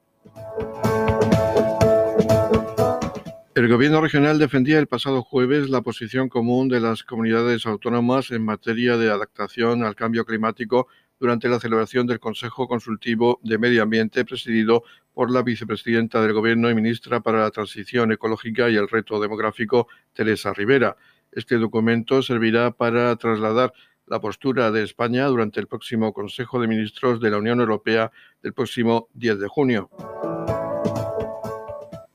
El 3.59 3.67
Gobierno 3.67 4.01
regional 4.01 4.39
defendía 4.39 4.79
el 4.79 4.87
pasado 4.87 5.21
jueves 5.21 5.69
la 5.69 5.83
posición 5.83 6.29
común 6.29 6.69
de 6.69 6.79
las 6.79 7.03
comunidades 7.03 7.67
autónomas 7.67 8.31
en 8.31 8.45
materia 8.45 8.97
de 8.97 9.11
adaptación 9.11 9.83
al 9.83 9.97
cambio 9.97 10.25
climático 10.25 10.87
durante 11.19 11.49
la 11.49 11.59
celebración 11.59 12.07
del 12.07 12.21
Consejo 12.21 12.69
Consultivo 12.69 13.41
de 13.43 13.59
Medio 13.59 13.83
Ambiente 13.83 14.25
presidido 14.25 14.85
por 15.13 15.33
la 15.33 15.43
vicepresidenta 15.43 16.23
del 16.23 16.35
Gobierno 16.35 16.71
y 16.71 16.77
ministra 16.77 17.19
para 17.19 17.41
la 17.41 17.51
Transición 17.51 18.13
Ecológica 18.13 18.71
y 18.71 18.77
el 18.77 18.89
Reto 18.89 19.19
Demográfico, 19.19 19.89
Teresa 20.13 20.53
Rivera. 20.53 20.97
Este 21.33 21.57
documento 21.57 22.23
servirá 22.23 22.71
para 22.71 23.17
trasladar 23.17 23.73
la 24.07 24.21
postura 24.21 24.71
de 24.71 24.85
España 24.85 25.27
durante 25.27 25.59
el 25.59 25.67
próximo 25.67 26.13
Consejo 26.13 26.61
de 26.61 26.69
Ministros 26.69 27.21
de 27.21 27.31
la 27.33 27.39
Unión 27.39 27.59
Europea 27.59 28.13
del 28.41 28.53
próximo 28.53 29.09
10 29.15 29.41
de 29.41 29.49
junio. 29.49 29.91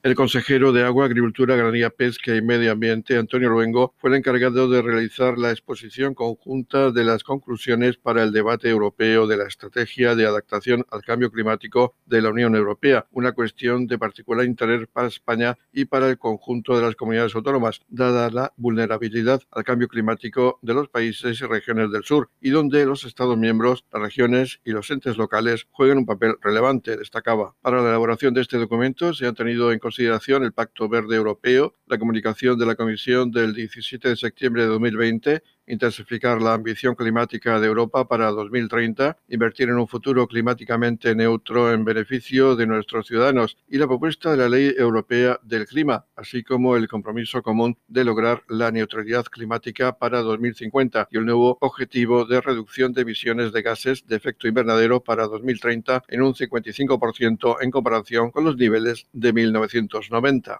El 0.04 0.16
consejero 0.16 0.74
de 0.74 0.84
Agua, 0.84 1.06
Agricultura, 1.06 1.56
Ganadería, 1.56 1.90
Pesca 1.90 2.36
y 2.36 2.42
Medio 2.42 2.74
Ambiente, 2.74 3.18
Antonio 3.18 3.50
Luengo, 3.50 3.96
fue 4.00 4.10
el 4.10 4.18
encargado 4.18 4.68
de 4.68 4.82
realizar 4.82 5.38
la 5.38 5.52
exposición 5.52 6.14
conjunta 6.14 6.92
de 6.92 7.06
las 7.06 7.24
conclusiones 7.24 7.96
para 7.96 8.22
el 8.22 8.34
debate 8.34 8.70
europeo 8.70 9.28
de 9.28 9.38
la 9.38 9.48
estrategia 9.48 10.14
de 10.14 10.26
adaptación 10.26 10.86
al 10.92 11.04
cambio 11.04 11.32
climático 11.32 11.96
de 12.06 12.22
la 12.22 12.32
Unión 12.32 12.54
Europea, 12.54 13.08
una 13.12 13.32
cuestión 13.32 13.88
de 13.88 13.98
particular 13.98 14.46
interés 14.46 14.90
para 14.92 15.08
España 15.08 15.58
y 15.72 15.86
para 15.86 16.10
el 16.10 16.18
conjunto 16.18 16.76
de 16.76 16.84
las 16.84 16.98
comunidades 16.98 17.34
autónomas, 17.34 17.80
dada 17.88 18.30
la 18.30 18.52
vulnerabilidad 18.58 19.42
al 19.52 19.64
cambio 19.64 19.88
climático 19.88 20.60
de 20.62 20.74
los 20.74 20.90
países 20.90 21.40
y 21.40 21.46
regiones 21.46 21.94
del 21.94 22.04
sur, 22.04 22.30
y 22.42 22.50
donde 22.50 22.86
los 22.86 23.06
Estados 23.06 23.38
miembros, 23.38 23.86
las 23.94 24.02
regiones 24.02 24.60
y 24.66 24.72
los 24.72 24.92
entes 24.92 25.16
locales 25.16 25.66
juegan 25.72 26.00
un 26.00 26.06
papel 26.06 26.36
relevante, 26.42 26.98
destacaba. 26.98 27.56
Para 27.62 27.82
la 27.82 27.88
elaboración 27.88 28.34
de 28.34 28.42
este 28.42 28.58
documento 28.58 29.14
se 29.14 29.28
han 29.28 29.36
tenido 29.36 29.72
en 29.72 29.80
consideración 29.80 29.93
el 30.00 30.54
Pacto 30.54 30.90
Verde 30.90 31.16
Europeo, 31.16 31.76
la 31.88 31.98
comunicación 31.98 32.58
de 32.58 32.66
la 32.66 32.76
Comisión 32.76 33.32
del 33.32 33.54
17 33.54 34.10
de 34.10 34.16
septiembre 34.16 34.64
de 34.64 34.70
2020 34.70 35.44
intensificar 35.68 36.42
la 36.42 36.54
ambición 36.54 36.96
climática 36.96 37.60
de 37.60 37.68
Europa 37.68 38.08
para 38.08 38.32
2030, 38.32 39.18
invertir 39.30 39.70
en 39.70 39.78
un 39.78 39.88
futuro 39.88 40.28
climáticamente 40.28 41.16
neutro 41.16 41.72
en 41.72 41.86
beneficio 41.86 42.56
de 42.56 42.68
nuestros 42.68 43.08
ciudadanos 43.08 43.58
y 43.70 43.78
la 43.78 43.88
propuesta 43.88 44.32
de 44.32 44.38
la 44.38 44.50
Ley 44.50 44.74
Europea 44.78 45.40
del 45.44 45.66
Clima, 45.66 46.06
así 46.16 46.44
como 46.44 46.76
el 46.76 46.88
compromiso 46.88 47.42
común 47.42 47.78
de 47.88 48.04
lograr 48.04 48.44
la 48.48 48.72
neutralidad 48.72 49.26
climática 49.26 49.98
para 49.98 50.22
2050 50.22 51.08
y 51.12 51.18
el 51.18 51.26
nuevo 51.26 51.58
objetivo 51.62 52.26
de 52.26 52.42
reducción 52.42 52.94
de 52.94 53.02
emisiones 53.02 53.52
de 53.52 53.62
gases 53.62 54.06
de 54.08 54.16
efecto 54.16 54.48
invernadero 54.48 55.04
para 55.04 55.28
2030 55.28 56.04
en 56.08 56.22
un 56.22 56.34
55% 56.34 57.58
en 57.62 57.72
comparación 57.72 58.32
con 58.32 58.44
los 58.44 58.58
niveles 58.58 59.08
de 59.14 59.34
1990. 59.34 60.60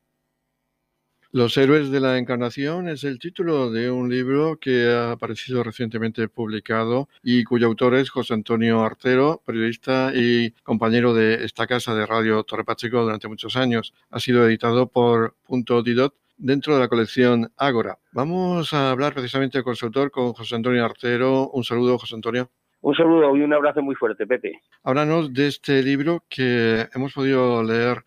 Los 1.33 1.55
héroes 1.55 1.89
de 1.91 2.01
la 2.01 2.17
encarnación 2.17 2.89
es 2.89 3.05
el 3.05 3.17
título 3.17 3.71
de 3.71 3.89
un 3.89 4.09
libro 4.09 4.57
que 4.59 4.89
ha 4.89 5.13
aparecido 5.13 5.63
recientemente 5.63 6.27
publicado 6.27 7.07
y 7.23 7.45
cuyo 7.45 7.67
autor 7.67 7.95
es 7.95 8.09
José 8.09 8.33
Antonio 8.33 8.81
Artero, 8.81 9.41
periodista 9.45 10.11
y 10.13 10.51
compañero 10.63 11.13
de 11.13 11.45
esta 11.45 11.67
casa 11.67 11.95
de 11.95 12.05
Radio 12.05 12.43
Torre 12.43 12.65
Pacheco 12.65 13.01
durante 13.01 13.29
muchos 13.29 13.55
años. 13.55 13.93
Ha 14.09 14.19
sido 14.19 14.45
editado 14.45 14.87
por 14.87 15.37
Punto 15.47 15.81
Didot 15.81 16.15
dentro 16.35 16.73
de 16.73 16.81
la 16.81 16.89
colección 16.89 17.49
Ágora. 17.55 17.97
Vamos 18.11 18.73
a 18.73 18.91
hablar 18.91 19.13
precisamente 19.13 19.63
con 19.63 19.77
su 19.77 19.85
autor, 19.85 20.11
con 20.11 20.33
José 20.33 20.55
Antonio 20.55 20.83
Artero. 20.83 21.49
Un 21.51 21.63
saludo, 21.63 21.97
José 21.97 22.15
Antonio. 22.15 22.51
Un 22.81 22.93
saludo 22.93 23.37
y 23.37 23.41
un 23.41 23.53
abrazo 23.53 23.81
muy 23.81 23.95
fuerte, 23.95 24.27
Pepe. 24.27 24.59
Háblanos 24.83 25.33
de 25.33 25.47
este 25.47 25.81
libro 25.81 26.25
que 26.27 26.89
hemos 26.93 27.13
podido 27.13 27.63
leer, 27.63 28.03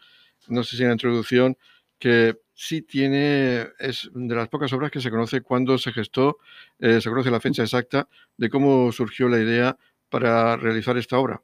no 0.48 0.62
sé 0.62 0.76
si 0.76 0.82
en 0.82 0.88
la 0.88 0.94
introducción, 0.94 1.56
que 1.98 2.34
sí 2.54 2.82
tiene, 2.82 3.66
es 3.78 4.10
de 4.14 4.34
las 4.34 4.48
pocas 4.48 4.72
obras 4.72 4.90
que 4.90 5.00
se 5.00 5.10
conoce 5.10 5.42
cuándo 5.42 5.76
se 5.78 5.92
gestó, 5.92 6.38
eh, 6.78 7.00
se 7.00 7.10
conoce 7.10 7.30
la 7.30 7.40
fecha 7.40 7.62
exacta 7.62 8.08
de 8.36 8.48
cómo 8.48 8.92
surgió 8.92 9.28
la 9.28 9.38
idea 9.38 9.76
para 10.08 10.56
realizar 10.56 10.96
esta 10.96 11.18
obra. 11.18 11.40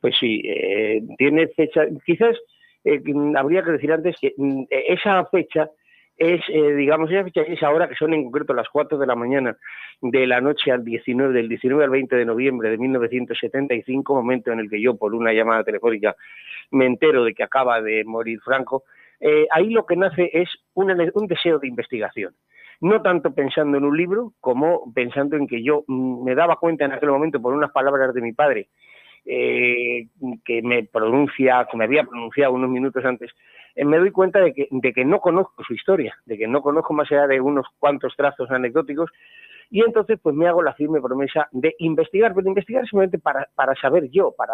Pues 0.00 0.14
sí, 0.18 0.42
eh, 0.44 1.02
tiene 1.18 1.48
fecha, 1.48 1.82
quizás 2.04 2.36
eh, 2.84 3.02
habría 3.36 3.62
que 3.62 3.72
decir 3.72 3.92
antes 3.92 4.16
que 4.20 4.34
mm, 4.36 4.64
esa 4.70 5.24
fecha 5.26 5.70
es, 6.16 6.42
digamos, 6.46 7.10
esa 7.10 7.24
fecha 7.24 7.42
es 7.42 7.60
ahora 7.64 7.88
que 7.88 7.96
son 7.96 8.14
en 8.14 8.22
concreto 8.22 8.54
las 8.54 8.68
4 8.68 8.98
de 8.98 9.06
la 9.06 9.16
mañana 9.16 9.56
de 10.00 10.28
la 10.28 10.40
noche 10.40 10.70
al 10.70 10.84
19, 10.84 11.34
del 11.34 11.48
19 11.48 11.82
al 11.82 11.90
20 11.90 12.14
de 12.14 12.24
noviembre 12.24 12.70
de 12.70 12.78
1975, 12.78 14.14
momento 14.14 14.52
en 14.52 14.60
el 14.60 14.70
que 14.70 14.80
yo 14.80 14.96
por 14.96 15.12
una 15.12 15.32
llamada 15.32 15.64
telefónica 15.64 16.14
me 16.70 16.86
entero 16.86 17.24
de 17.24 17.34
que 17.34 17.42
acaba 17.42 17.82
de 17.82 18.04
morir 18.04 18.38
Franco, 18.44 18.84
eh, 19.20 19.46
ahí 19.50 19.70
lo 19.70 19.86
que 19.86 19.96
nace 19.96 20.30
es 20.32 20.48
un, 20.74 20.88
deseo 21.26 21.58
de 21.58 21.68
investigación. 21.68 22.34
no 22.80 23.00
tanto 23.02 23.34
pensando 23.34 23.78
en 23.78 23.84
un 23.84 23.96
libro 23.96 24.32
como 24.40 24.92
pensando 24.92 25.36
en 25.36 25.46
que 25.46 25.62
yo 25.62 25.84
mm, 25.86 26.24
me 26.24 26.34
daba 26.34 26.56
cuenta 26.56 26.84
en 26.84 26.92
aquel 26.92 27.10
momento 27.10 27.40
por 27.40 27.54
unas 27.54 27.70
palabras 27.72 28.12
de 28.14 28.20
mi 28.20 28.32
padre 28.32 28.68
eh, 29.26 30.08
que 30.44 30.60
me 30.62 30.84
pronuncia, 30.84 31.66
que 31.70 31.76
me 31.76 31.84
había 31.84 32.04
pronunciado 32.04 32.52
unos 32.52 32.68
minutos 32.68 33.04
antes, 33.04 33.30
eh, 33.74 33.84
me 33.84 33.98
doy 33.98 34.10
cuenta 34.10 34.40
de 34.40 34.52
que, 34.52 35.04
no 35.04 35.20
conozco 35.20 35.64
su 35.64 35.72
historia, 35.72 36.14
de 36.26 36.36
que 36.36 36.46
no 36.46 36.60
conozco 36.60 36.92
más 36.92 37.10
allá 37.10 37.26
de 37.26 37.40
unos 37.40 37.66
cuantos 37.78 38.14
trazos 38.16 38.50
anecdóticos, 38.50 39.10
y 39.70 39.80
entonces 39.80 40.20
pues 40.22 40.36
me 40.36 40.46
hago 40.46 40.62
la 40.62 40.74
firme 40.74 41.00
promesa 41.00 41.48
de 41.52 41.74
investigar, 41.78 42.34
pero 42.34 42.48
investigar 42.48 42.84
simplemente 42.86 43.18
para 43.18 43.74
saber 43.80 44.10
yo, 44.10 44.32
para 44.36 44.52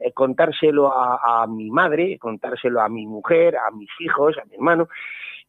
eh, 0.00 0.12
contárselo 0.12 0.92
a, 0.92 1.46
mi 1.46 1.70
madre, 1.70 2.18
contárselo 2.18 2.80
a 2.80 2.88
mi 2.88 3.06
mujer, 3.06 3.56
a 3.56 3.70
mis 3.70 3.90
hijos, 4.00 4.36
a 4.38 4.44
mi 4.46 4.54
hermano, 4.54 4.88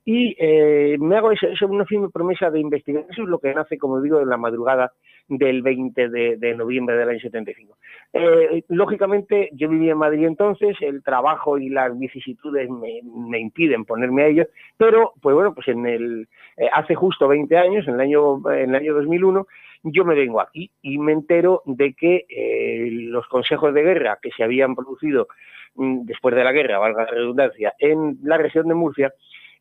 y 0.04 0.36
eh, 0.40 0.98
me 1.00 1.18
hago 1.18 1.32
eso, 1.32 1.48
eso, 1.48 1.68
una 1.68 1.86
firme 1.86 2.10
promesa 2.10 2.50
de 2.50 2.60
investigar. 2.60 3.06
Eso 3.10 3.24
es 3.24 3.30
lo 3.30 3.40
que 3.40 3.54
nace, 3.54 3.78
como 3.78 4.02
digo, 4.02 4.20
en 4.20 4.30
la 4.30 4.38
madrugada 4.38 4.92
del 5.28 5.62
20 5.62 6.10
de, 6.10 6.56
noviembre 6.56 6.98
del 6.98 7.10
año 7.10 7.20
75. 7.20 7.78
Eh, 8.14 8.64
lógicamente, 8.70 9.50
yo 9.54 9.70
vivía 9.70 9.94
en 9.94 9.98
Madrid 9.98 10.26
entonces, 10.26 10.76
el 10.82 11.04
trabajo 11.04 11.58
y 11.58 11.70
las 11.70 11.98
vicisitudes 11.98 12.70
me, 12.70 13.02
me 13.04 13.40
impiden 13.40 13.86
ponerme 13.86 14.24
a 14.24 14.28
ello, 14.28 14.48
pero, 14.78 15.14
pues 15.22 15.36
bueno, 15.36 15.54
pues 15.54 15.68
en 15.70 15.86
el, 15.86 16.28
eh, 16.58 16.68
hace 16.74 16.96
justo 16.96 17.28
20 17.28 17.58
años, 17.58 17.88
en 17.88 17.94
el 17.94 18.02
año, 18.02 18.42
en 18.52 18.72
el 18.72 18.76
año 18.76 18.94
2001, 18.96 19.48
yo 19.84 20.06
me 20.06 20.16
vengo 20.16 20.42
aquí 20.42 20.72
y 20.82 20.98
me 20.98 21.12
entero 21.12 21.64
de 21.66 21.94
que 21.94 22.26
eh, 22.30 22.90
los 22.92 23.28
consejos 23.28 23.74
de 23.74 23.84
guerra 23.84 24.20
que 24.22 24.30
se 24.36 24.44
habían 24.44 24.76
producido 24.76 25.28
mm, 25.76 26.06
después 26.06 26.36
de 26.36 26.44
la 26.44 26.52
guerra, 26.52 26.80
valga 26.80 27.06
la 27.06 27.12
redundancia, 27.12 27.74
en 27.80 28.18
la 28.24 28.38
región 28.38 28.68
de 28.68 28.76
Murcia, 28.76 29.14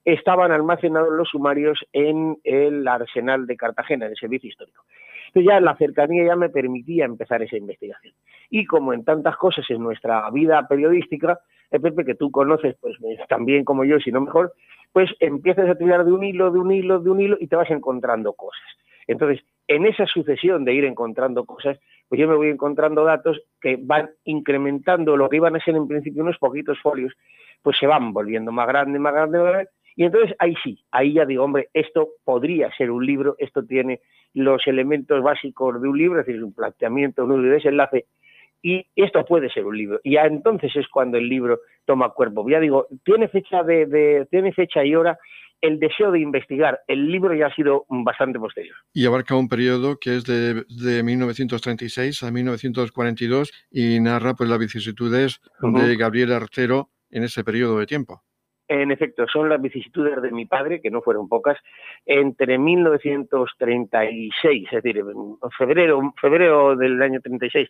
estaban 0.04 0.52
almacenados 0.52 1.12
los 1.12 1.28
sumarios 1.28 1.78
en 1.92 2.36
el 2.44 2.86
arsenal 2.88 3.46
de 3.46 3.56
Cartagena, 3.56 4.06
en 4.06 4.12
el 4.12 4.16
servicio 4.16 4.48
histórico. 4.48 4.84
Entonces 5.28 5.48
ya 5.48 5.60
la 5.60 5.76
cercanía 5.76 6.24
ya 6.24 6.36
me 6.36 6.48
permitía 6.48 7.04
empezar 7.04 7.42
esa 7.42 7.56
investigación. 7.56 8.14
Y 8.48 8.64
como 8.66 8.92
en 8.92 9.04
tantas 9.04 9.36
cosas 9.36 9.64
en 9.70 9.82
nuestra 9.82 10.28
vida 10.30 10.66
periodística, 10.68 11.38
eh, 11.70 11.78
Pepe, 11.78 12.04
que 12.04 12.14
tú 12.14 12.30
conoces 12.30 12.76
pues 12.80 12.96
tan 13.28 13.44
bien 13.44 13.64
como 13.64 13.84
yo, 13.84 14.00
si 14.00 14.10
no 14.10 14.20
mejor, 14.20 14.52
pues 14.92 15.10
empiezas 15.20 15.68
a 15.68 15.76
tirar 15.76 16.04
de 16.04 16.12
un 16.12 16.24
hilo, 16.24 16.50
de 16.50 16.58
un 16.58 16.72
hilo, 16.72 16.98
de 16.98 17.10
un 17.10 17.20
hilo 17.20 17.36
y 17.38 17.46
te 17.46 17.56
vas 17.56 17.70
encontrando 17.70 18.32
cosas. 18.32 18.66
Entonces, 19.06 19.44
en 19.70 19.86
esa 19.86 20.04
sucesión 20.04 20.64
de 20.64 20.74
ir 20.74 20.84
encontrando 20.84 21.44
cosas, 21.44 21.78
pues 22.08 22.20
yo 22.20 22.26
me 22.26 22.34
voy 22.34 22.48
encontrando 22.48 23.04
datos 23.04 23.40
que 23.60 23.78
van 23.80 24.10
incrementando 24.24 25.16
lo 25.16 25.28
que 25.28 25.36
iban 25.36 25.54
a 25.54 25.60
ser 25.60 25.76
en 25.76 25.86
principio 25.86 26.24
unos 26.24 26.38
poquitos 26.38 26.76
folios, 26.80 27.14
pues 27.62 27.78
se 27.78 27.86
van 27.86 28.12
volviendo 28.12 28.50
más 28.50 28.66
grandes, 28.66 29.00
más 29.00 29.12
grandes, 29.12 29.40
más 29.40 29.50
grandes, 29.52 29.72
y 29.94 30.04
entonces 30.04 30.34
ahí 30.40 30.56
sí, 30.64 30.84
ahí 30.90 31.12
ya 31.12 31.24
digo, 31.24 31.44
hombre, 31.44 31.68
esto 31.72 32.08
podría 32.24 32.68
ser 32.72 32.90
un 32.90 33.06
libro, 33.06 33.36
esto 33.38 33.64
tiene 33.64 34.00
los 34.34 34.66
elementos 34.66 35.22
básicos 35.22 35.80
de 35.80 35.88
un 35.88 35.96
libro, 35.96 36.18
es 36.18 36.26
decir, 36.26 36.42
un 36.42 36.52
planteamiento, 36.52 37.24
un 37.24 37.48
desenlace, 37.48 38.06
y 38.62 38.84
esto 38.96 39.24
puede 39.24 39.50
ser 39.50 39.66
un 39.66 39.78
libro. 39.78 40.00
Y 40.02 40.14
ya 40.14 40.22
entonces 40.22 40.74
es 40.74 40.88
cuando 40.88 41.16
el 41.16 41.28
libro 41.28 41.60
toma 41.84 42.10
cuerpo. 42.10 42.44
Ya 42.48 42.58
digo, 42.58 42.88
tiene 43.04 43.28
fecha 43.28 43.62
de, 43.62 43.86
de 43.86 44.26
tiene 44.30 44.52
fecha 44.52 44.84
y 44.84 44.96
hora 44.96 45.16
el 45.60 45.78
deseo 45.78 46.10
de 46.10 46.20
investigar. 46.20 46.80
El 46.86 47.10
libro 47.10 47.34
ya 47.34 47.46
ha 47.46 47.54
sido 47.54 47.84
bastante 47.88 48.38
posterior. 48.38 48.76
Y 48.92 49.06
abarca 49.06 49.34
un 49.34 49.48
periodo 49.48 49.98
que 50.00 50.16
es 50.16 50.24
de, 50.24 50.64
de 50.68 51.02
1936 51.02 52.22
a 52.22 52.30
1942 52.30 53.52
y 53.70 54.00
narra 54.00 54.34
pues 54.34 54.48
las 54.48 54.58
vicisitudes 54.58 55.40
uh 55.60 55.66
-huh. 55.66 55.86
de 55.86 55.96
Gabriel 55.96 56.32
Artero 56.32 56.90
en 57.10 57.24
ese 57.24 57.44
periodo 57.44 57.78
de 57.78 57.86
tiempo. 57.86 58.22
En 58.68 58.92
efecto, 58.92 59.26
son 59.26 59.48
las 59.48 59.60
vicisitudes 59.60 60.22
de 60.22 60.30
mi 60.30 60.46
padre, 60.46 60.80
que 60.80 60.92
no 60.92 61.02
fueron 61.02 61.28
pocas, 61.28 61.58
entre 62.06 62.56
1936, 62.56 64.68
es 64.70 64.70
decir, 64.70 64.98
en 64.98 65.38
febrero, 65.58 66.14
febrero 66.20 66.76
del 66.76 67.02
año 67.02 67.20
36, 67.20 67.68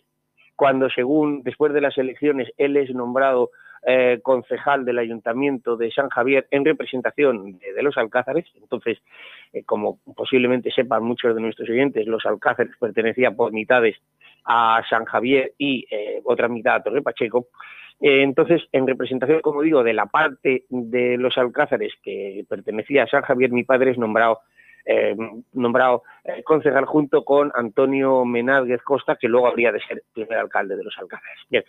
cuando 0.55 0.91
según 0.91 1.41
después 1.41 1.73
de 1.73 1.81
las 1.81 1.97
elecciones 1.97 2.51
él 2.55 2.77
es 2.77 2.93
nombrado 2.93 3.49
eh, 3.83 4.19
concejal 4.21 4.85
del 4.85 4.99
Ayuntamiento 4.99 5.75
de 5.75 5.91
San 5.91 6.09
Javier 6.09 6.47
en 6.51 6.63
representación 6.63 7.57
de, 7.57 7.81
los 7.81 7.97
Alcázares. 7.97 8.45
Entonces, 8.61 8.99
eh, 9.53 9.63
como 9.63 9.99
posiblemente 10.15 10.71
sepan 10.71 11.03
muchos 11.03 11.33
de 11.33 11.41
nuestros 11.41 11.67
oyentes, 11.67 12.05
los 12.05 12.23
Alcázares 12.25 12.73
pertenecían 12.79 13.35
por 13.35 13.51
mitades 13.51 13.95
a 14.45 14.83
San 14.89 15.05
Javier 15.05 15.53
y 15.57 15.87
eh, 15.89 16.21
otra 16.25 16.47
mitad 16.47 16.75
a 16.75 16.83
Torre 16.83 17.01
Pacheco. 17.01 17.47
Entonces, 18.03 18.63
en 18.71 18.87
representación, 18.87 19.41
como 19.41 19.61
digo, 19.61 19.83
de 19.83 19.93
la 19.93 20.07
parte 20.07 20.65
de 20.69 21.17
los 21.17 21.37
Alcázares 21.37 21.93
que 22.03 22.43
pertenecía 22.49 23.03
a 23.03 23.07
San 23.07 23.21
Javier, 23.21 23.51
mi 23.51 23.63
padre 23.63 23.91
es 23.91 23.97
nombrado 23.97 24.41
eh, 24.85 25.15
nombrado 25.53 26.03
eh, 26.23 26.43
concejal 26.43 26.85
junto 26.85 27.23
con 27.23 27.51
Antonio 27.55 28.25
Menázguez 28.25 28.81
Costa, 28.81 29.15
que 29.15 29.27
luego 29.27 29.47
habría 29.47 29.71
de 29.71 29.79
ser 29.81 30.03
primer 30.13 30.37
alcalde 30.37 30.75
de 30.75 30.83
los 30.83 30.97
Alcázares. 30.97 31.39
Bien, 31.49 31.63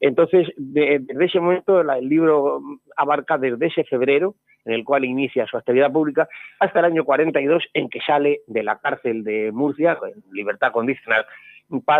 entonces, 0.00 0.48
de, 0.56 0.98
desde 1.00 1.24
ese 1.24 1.40
momento, 1.40 1.80
el 1.80 2.08
libro 2.08 2.60
abarca 2.96 3.38
desde 3.38 3.66
ese 3.66 3.84
febrero, 3.84 4.34
en 4.64 4.74
el 4.74 4.84
cual 4.84 5.04
inicia 5.04 5.46
su 5.46 5.56
actividad 5.56 5.92
pública, 5.92 6.28
hasta 6.60 6.80
el 6.80 6.86
año 6.86 7.04
42, 7.04 7.64
en 7.74 7.88
que 7.88 8.00
sale 8.00 8.40
de 8.46 8.62
la 8.62 8.78
cárcel 8.78 9.24
de 9.24 9.50
Murcia, 9.52 9.98
en 10.02 10.22
libertad 10.32 10.72
condicional, 10.72 11.24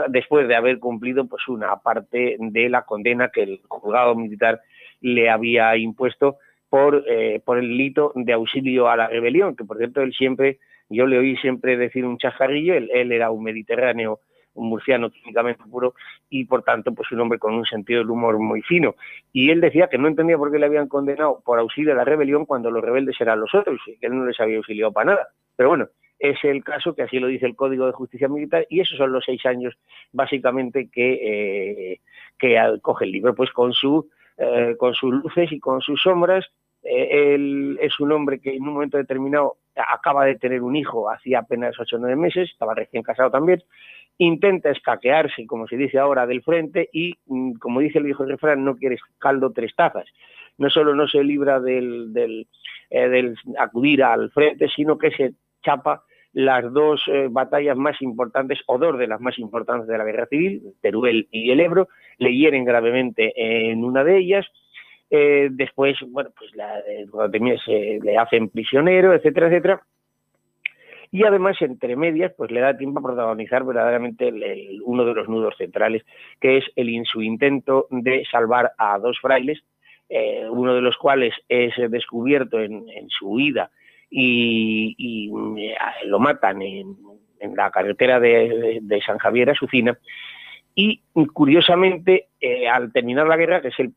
después 0.08 0.48
de 0.48 0.56
haber 0.56 0.78
cumplido 0.78 1.26
pues 1.26 1.46
una 1.48 1.76
parte 1.76 2.36
de 2.38 2.68
la 2.68 2.82
condena 2.82 3.28
que 3.28 3.42
el 3.42 3.60
juzgado 3.68 4.14
militar 4.14 4.60
le 5.00 5.30
había 5.30 5.76
impuesto 5.76 6.38
por, 6.68 7.04
eh, 7.06 7.40
por 7.44 7.58
el 7.58 7.68
delito 7.68 8.12
de 8.14 8.32
auxilio 8.32 8.88
a 8.88 8.96
la 8.96 9.08
rebelión, 9.08 9.56
que 9.56 9.64
por 9.64 9.78
cierto 9.78 10.02
él 10.02 10.12
siempre, 10.12 10.58
yo 10.88 11.06
le 11.06 11.18
oí 11.18 11.36
siempre 11.36 11.76
decir 11.76 12.04
un 12.04 12.18
chascarrillo, 12.18 12.74
él, 12.74 12.90
él 12.92 13.12
era 13.12 13.30
un 13.30 13.42
mediterráneo, 13.42 14.20
un 14.54 14.68
murciano 14.68 15.10
químicamente 15.10 15.62
puro 15.70 15.94
y 16.28 16.44
por 16.44 16.62
tanto 16.62 16.92
pues 16.92 17.10
un 17.12 17.20
hombre 17.20 17.38
con 17.38 17.54
un 17.54 17.64
sentido 17.64 18.00
del 18.00 18.10
humor 18.10 18.38
muy 18.38 18.62
fino. 18.62 18.96
Y 19.32 19.50
él 19.50 19.60
decía 19.60 19.88
que 19.88 19.98
no 19.98 20.08
entendía 20.08 20.36
por 20.36 20.50
qué 20.50 20.58
le 20.58 20.66
habían 20.66 20.88
condenado 20.88 21.42
por 21.44 21.58
auxilio 21.58 21.92
a 21.92 21.96
la 21.96 22.04
rebelión 22.04 22.44
cuando 22.44 22.70
los 22.70 22.82
rebeldes 22.82 23.20
eran 23.20 23.40
los 23.40 23.54
otros, 23.54 23.80
y 23.86 23.98
que 23.98 24.06
él 24.06 24.16
no 24.16 24.26
les 24.26 24.38
había 24.40 24.58
auxiliado 24.58 24.92
para 24.92 25.12
nada. 25.12 25.28
Pero 25.56 25.70
bueno, 25.70 25.88
es 26.18 26.36
el 26.42 26.64
caso 26.64 26.94
que 26.94 27.02
así 27.02 27.18
lo 27.18 27.28
dice 27.28 27.46
el 27.46 27.56
Código 27.56 27.86
de 27.86 27.92
Justicia 27.92 28.28
Militar 28.28 28.66
y 28.68 28.80
esos 28.80 28.98
son 28.98 29.12
los 29.12 29.24
seis 29.24 29.44
años 29.46 29.78
básicamente 30.12 30.90
que, 30.90 32.00
eh, 32.42 32.80
coge 32.82 33.04
el 33.04 33.12
libro, 33.12 33.34
pues 33.34 33.50
con, 33.52 33.72
su, 33.72 34.10
eh, 34.36 34.74
con 34.78 34.94
sus 34.94 35.12
luces 35.12 35.52
y 35.52 35.60
con 35.60 35.80
sus 35.80 36.02
sombras. 36.02 36.46
Eh, 36.82 37.34
él 37.34 37.78
es 37.80 37.98
un 38.00 38.12
hombre 38.12 38.40
que 38.40 38.54
en 38.54 38.62
un 38.62 38.74
momento 38.74 38.98
determinado 38.98 39.56
acaba 39.76 40.24
de 40.24 40.36
tener 40.36 40.62
un 40.62 40.76
hijo 40.76 41.10
hacía 41.10 41.40
apenas 41.40 41.78
ocho 41.78 41.96
o 41.96 41.98
nueve 41.98 42.16
meses, 42.16 42.50
estaba 42.50 42.74
recién 42.74 43.02
casado 43.02 43.30
también, 43.30 43.62
intenta 44.18 44.70
escaquearse, 44.70 45.46
como 45.46 45.66
se 45.66 45.76
dice 45.76 45.98
ahora, 45.98 46.26
del 46.26 46.42
frente 46.42 46.88
y, 46.92 47.14
mm, 47.26 47.54
como 47.54 47.80
dice 47.80 47.98
el 47.98 48.04
viejo 48.04 48.24
refrán, 48.24 48.64
no 48.64 48.76
quieres 48.76 49.00
caldo 49.18 49.52
tres 49.52 49.74
tazas. 49.76 50.06
No 50.58 50.70
solo 50.70 50.94
no 50.94 51.06
se 51.06 51.22
libra 51.22 51.60
del, 51.60 52.12
del, 52.12 52.48
eh, 52.90 53.34
acudir 53.58 54.02
al 54.02 54.30
frente, 54.30 54.68
sino 54.68 54.98
que 54.98 55.12
se 55.12 55.34
chapa 55.62 56.02
las 56.32 56.72
dos 56.72 57.02
eh, 57.06 57.28
batallas 57.30 57.76
más 57.76 58.00
importantes, 58.02 58.58
o 58.66 58.78
dos 58.78 58.98
de 58.98 59.06
las 59.06 59.20
más 59.20 59.38
importantes 59.38 59.86
de 59.86 59.98
la 59.98 60.04
guerra 60.04 60.26
civil, 60.26 60.62
Teruel 60.80 61.28
y 61.30 61.50
el 61.50 61.60
Ebro, 61.60 61.88
le 62.18 62.36
hieren 62.36 62.64
gravemente 62.64 63.32
en 63.70 63.84
una 63.84 64.04
de 64.04 64.18
ellas, 64.18 64.46
eh, 65.10 65.48
después, 65.50 65.96
bueno, 66.08 66.30
pues 66.36 66.54
la, 66.54 66.78
eh, 66.80 67.06
se 67.64 67.98
le 68.02 68.16
hacen 68.16 68.48
prisionero, 68.48 69.14
etcétera, 69.14 69.48
etcétera, 69.48 69.82
y 71.10 71.24
además, 71.24 71.56
entre 71.62 71.96
medias, 71.96 72.32
pues 72.36 72.50
le 72.50 72.60
da 72.60 72.76
tiempo 72.76 73.00
a 73.00 73.02
protagonizar 73.02 73.64
verdaderamente 73.64 74.30
uno 74.84 75.04
de 75.04 75.14
los 75.14 75.28
nudos 75.28 75.56
centrales, 75.56 76.04
que 76.40 76.58
es 76.58 76.64
el, 76.76 77.04
su 77.06 77.22
intento 77.22 77.86
de 77.90 78.24
salvar 78.30 78.72
a 78.76 78.98
dos 78.98 79.18
frailes, 79.20 79.62
eh, 80.10 80.46
uno 80.50 80.74
de 80.74 80.82
los 80.82 80.96
cuales 80.96 81.34
es 81.48 81.72
descubierto 81.90 82.60
en, 82.60 82.84
su 83.08 83.28
huida 83.28 83.70
y, 84.10 85.30
lo 86.04 86.18
matan 86.18 86.62
en, 86.62 86.96
la 87.54 87.70
carretera 87.70 88.20
de, 88.20 88.48
de, 88.48 88.78
de, 88.82 89.00
San 89.00 89.18
Javier 89.18 89.50
a 89.50 89.54
Sucina. 89.54 89.98
Y 90.80 91.02
curiosamente, 91.32 92.28
eh, 92.40 92.68
al 92.68 92.92
terminar 92.92 93.26
la 93.26 93.36
guerra, 93.36 93.60
que 93.60 93.66
es 93.66 93.80
el 93.80 93.94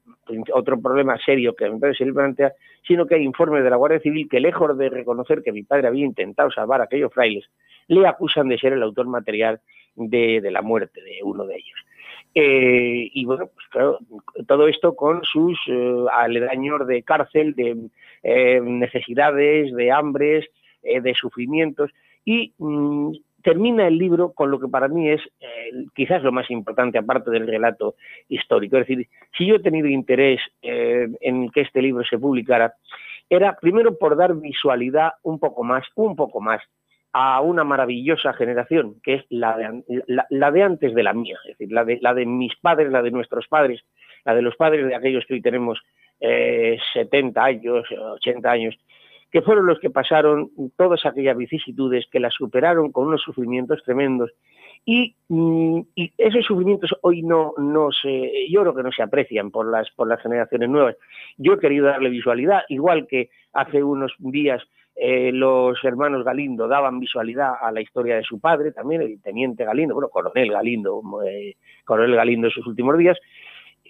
otro 0.52 0.82
problema 0.82 1.16
serio 1.24 1.56
que 1.56 1.66
entonces 1.66 1.96
se 1.96 2.06
le 2.06 2.12
plantea, 2.12 2.54
sino 2.88 3.06
que 3.06 3.14
hay 3.14 3.22
informes 3.22 3.64
de 3.64 3.70
la 3.70 3.76
Guardia 3.76 4.00
Civil 4.00 4.28
que, 4.28 4.40
lejos 4.40 4.76
de 4.76 4.90
reconocer 4.90 5.44
que 5.44 5.52
mi 5.52 5.62
padre 5.62 5.90
había 5.90 6.08
intentado 6.08 6.50
salvar 6.50 6.82
a 6.82 6.86
aquellos 6.86 7.14
frailes, 7.14 7.46
le 7.88 8.08
acusan 8.08 8.50
de 8.50 8.58
ser 8.58 8.74
el 8.74 8.82
autor 8.82 9.06
material 9.06 9.62
de, 9.96 10.42
la 10.50 10.64
muerte 10.64 11.04
de 11.04 11.20
uno 11.22 11.46
de 11.46 11.58
ellos. 11.58 11.80
Eh, 12.34 13.12
y 13.14 13.26
bueno, 13.26 13.52
pues 13.54 13.68
claro, 13.68 14.00
todo 14.48 14.68
esto 14.68 14.96
con 14.96 15.24
sus 15.24 15.60
eh, 15.68 16.06
aledaños 16.12 16.88
de 16.88 17.04
cárcel, 17.04 17.54
de 17.54 17.78
eh, 18.24 18.60
necesidades, 18.60 19.72
de 19.76 19.92
hambres, 19.92 20.48
de 20.82 21.14
sufrimientos, 21.14 21.92
y 22.26 22.54
mmm, 22.58 23.12
termina 23.44 23.88
el 23.88 23.98
libro 23.98 24.34
con 24.34 24.52
lo 24.52 24.60
que 24.60 24.68
para 24.68 24.88
mí 24.88 25.10
es 25.10 25.22
eh, 25.40 25.86
quizás 25.94 26.24
lo 26.24 26.32
más 26.32 26.50
importante, 26.50 26.98
aparte 26.98 27.32
del 27.32 27.48
relato 27.48 27.96
histórico. 28.30 28.78
Es 28.78 28.88
decir, 28.88 29.08
si 29.38 29.46
yo 29.46 29.56
he 29.56 29.60
tenido 29.60 29.88
interés 29.88 30.42
eh, 30.62 31.08
en 31.22 31.50
que 31.50 31.62
este 31.62 31.82
libro 31.82 32.04
se 32.04 32.18
publicara, 32.18 32.74
era 33.30 33.56
primero 33.56 33.98
por 33.98 34.18
dar 34.18 34.36
visualidad 34.36 35.14
un 35.24 35.40
poco 35.40 35.64
más, 35.64 35.86
un 35.96 36.16
poco 36.16 36.42
más 36.42 36.62
a 37.14 37.42
una 37.42 37.64
maravillosa 37.64 38.34
generación, 38.34 38.96
que 39.04 39.16
es 39.16 39.26
la 39.30 39.58
de, 39.58 39.84
la, 40.08 40.52
de 40.52 40.64
antes 40.64 40.94
de 40.94 41.04
la 41.04 41.14
mía, 41.14 41.38
es 41.44 41.58
decir, 41.58 41.72
la 41.72 42.14
de, 42.14 42.26
mis 42.26 42.56
padres, 42.56 42.92
la 42.92 43.02
de 43.02 43.12
nuestros 43.12 43.48
padres, 43.48 43.84
la 44.24 44.34
de 44.34 44.42
los 44.42 44.56
padres 44.56 44.88
de 44.88 44.96
aquellos 44.96 45.26
que 45.26 45.34
hoy 45.34 45.42
tenemos 45.42 45.82
70 46.20 47.40
eh, 47.40 47.44
años, 47.44 47.86
80 47.92 48.52
años, 48.52 48.78
que 49.32 49.42
fueron 49.42 49.66
los 49.66 49.80
que 49.80 49.90
pasaron 49.90 50.52
todas 50.78 51.06
aquellas 51.06 51.38
vicisitudes, 51.38 52.06
que 52.12 52.20
las 52.20 52.34
superaron 52.34 52.92
con 52.92 53.08
unos 53.08 53.22
sufrimientos 53.22 53.82
tremendos. 53.84 54.32
Y, 54.86 55.16
mm, 55.30 55.82
esos 56.18 56.46
sufrimientos 56.46 56.92
hoy 57.02 57.22
no, 57.22 57.54
no 57.58 57.92
se, 57.92 58.50
yo 58.50 58.62
creo 58.62 58.76
que 58.76 58.84
no 58.84 58.92
se 58.92 59.04
aprecian 59.04 59.52
por 59.52 59.70
las, 59.72 59.90
por 59.92 60.08
las 60.08 60.22
generaciones 60.22 60.70
nuevas. 60.70 60.96
Yo 61.38 61.54
he 61.54 61.60
querido 61.60 61.88
darle 61.88 62.10
visualidad, 62.10 62.64
igual 62.68 63.08
que 63.08 63.30
hace 63.54 63.84
unos 63.84 64.14
días 64.20 64.62
eh, 64.96 65.32
los 65.32 65.82
hermanos 65.84 66.26
Galindo 66.26 66.68
daban 66.68 67.00
visualidad 67.00 67.54
a 67.62 67.72
la 67.72 67.82
historia 67.82 68.18
de 68.18 68.24
su 68.24 68.40
padre, 68.40 68.72
también 68.72 69.02
el 69.02 69.22
teniente 69.22 69.64
Galindo, 69.64 69.94
bueno, 69.94 70.10
coronel 70.10 70.52
Galindo, 70.52 71.02
eh, 71.26 71.56
coronel 71.86 72.16
Galindo 72.16 72.48
en 72.48 72.54
sus 72.54 72.68
últimos 72.68 72.98
días, 72.98 73.18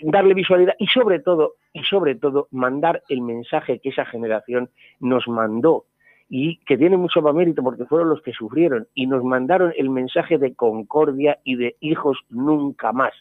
darle 0.01 0.33
visualidad 0.33 0.75
y 0.79 0.87
sobre 0.87 1.19
todo, 1.19 1.55
y 1.73 1.83
sobre 1.83 2.15
todo, 2.15 2.47
mandar 2.51 3.03
el 3.09 3.21
mensaje 3.21 3.79
que 3.79 3.89
esa 3.89 4.05
generación 4.05 4.69
nos 4.99 5.27
mandó 5.27 5.85
y 6.29 6.57
que 6.65 6.77
tiene 6.77 6.97
mucho 6.97 7.21
mérito 7.21 7.61
porque 7.61 7.85
fueron 7.85 8.09
los 8.09 8.21
que 8.21 8.31
sufrieron 8.31 8.87
y 8.95 9.05
nos 9.05 9.23
mandaron 9.23 9.73
el 9.75 9.89
mensaje 9.89 10.37
de 10.37 10.55
concordia 10.55 11.39
y 11.43 11.55
de 11.55 11.75
hijos 11.81 12.19
nunca 12.29 12.93
más. 12.93 13.13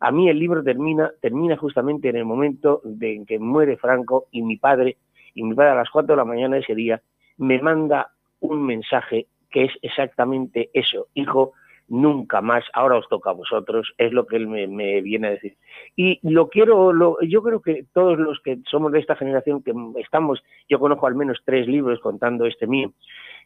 a 0.00 0.10
mí 0.10 0.28
el 0.28 0.38
libro 0.38 0.62
termina, 0.62 1.10
termina 1.20 1.56
justamente 1.56 2.08
en 2.08 2.16
el 2.16 2.24
momento 2.24 2.80
de 2.84 3.16
en 3.16 3.26
que 3.26 3.38
muere 3.38 3.76
Franco 3.76 4.26
y 4.30 4.42
mi 4.42 4.56
padre 4.56 4.96
y 5.34 5.42
mi 5.42 5.54
padre 5.54 5.70
a 5.70 5.74
las 5.74 5.90
4 5.90 6.14
de 6.14 6.16
la 6.16 6.24
mañana 6.24 6.56
de 6.56 6.62
ese 6.62 6.74
día 6.74 7.00
me 7.38 7.60
manda 7.60 8.12
un 8.40 8.64
mensaje 8.64 9.26
que 9.50 9.64
es 9.64 9.72
exactamente 9.82 10.70
eso, 10.72 11.06
hijo, 11.14 11.52
nunca 11.88 12.40
más, 12.40 12.64
ahora 12.72 12.96
os 12.96 13.08
toca 13.08 13.30
a 13.30 13.34
vosotros, 13.34 13.92
es 13.98 14.12
lo 14.12 14.26
que 14.26 14.36
él 14.36 14.46
me, 14.46 15.00
viene 15.00 15.28
a 15.28 15.30
decir. 15.30 15.56
Y 15.96 16.18
lo 16.22 16.48
quiero, 16.48 16.92
lo, 16.92 17.20
yo 17.22 17.42
creo 17.42 17.60
que 17.60 17.84
todos 17.92 18.18
los 18.18 18.40
que 18.40 18.58
somos 18.70 18.92
de 18.92 19.00
esta 19.00 19.16
generación, 19.16 19.62
que 19.62 19.72
estamos, 19.96 20.42
yo 20.68 20.78
conozco 20.78 21.06
al 21.06 21.14
menos 21.14 21.40
tres 21.44 21.66
libros 21.66 22.00
contando 22.00 22.46
este 22.46 22.66
mío, 22.66 22.92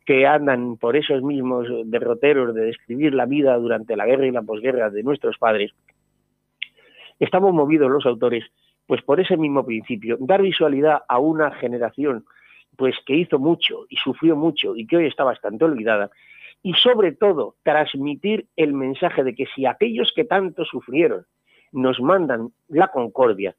que 0.07 0.27
andan 0.27 0.77
por 0.77 0.96
esos 0.96 1.22
mismos 1.22 1.66
derroteros 1.85 2.55
de 2.55 2.66
describir 2.66 3.14
la 3.14 3.27
vida 3.27 3.57
durante 3.57 3.96
la 3.96 4.07
guerra 4.07 4.27
y 4.27 4.31
la 4.31 4.42
posguerra 4.42 4.90
de 4.90 5.03
nuestros 5.03 5.37
padres, 5.38 5.72
estamos 7.18 7.53
movidos 7.53 7.90
los 7.90 8.07
autores 8.07 8.44
pues 8.87 9.03
por 9.03 9.20
ese 9.20 9.37
mismo 9.37 9.66
principio, 9.66 10.16
dar 10.18 10.40
visualidad 10.40 11.03
a 11.09 11.18
una 11.18 11.51
generación 11.51 12.24
pues 12.74 12.96
que 13.05 13.14
hizo 13.14 13.38
mucho 13.38 13.85
y 13.90 13.96
sufrió 13.96 14.35
mucho 14.35 14.74
y 14.74 14.87
que 14.87 14.96
hoy 14.96 15.07
está 15.07 15.24
bastante 15.24 15.66
olvidada, 15.66 16.11
y 16.62 16.75
sobre 16.75 17.12
todo 17.12 17.57
transmitir 17.62 18.47
el 18.57 18.73
mensaje 18.73 19.25
de 19.25 19.35
que 19.35 19.47
si 19.55 19.66
aquellos 19.66 20.12
que 20.14 20.25
tanto 20.25 20.64
sufrieron 20.64 21.25
nos 21.73 22.01
mandan 22.01 22.51
la 22.68 22.88
concordia, 22.88 23.55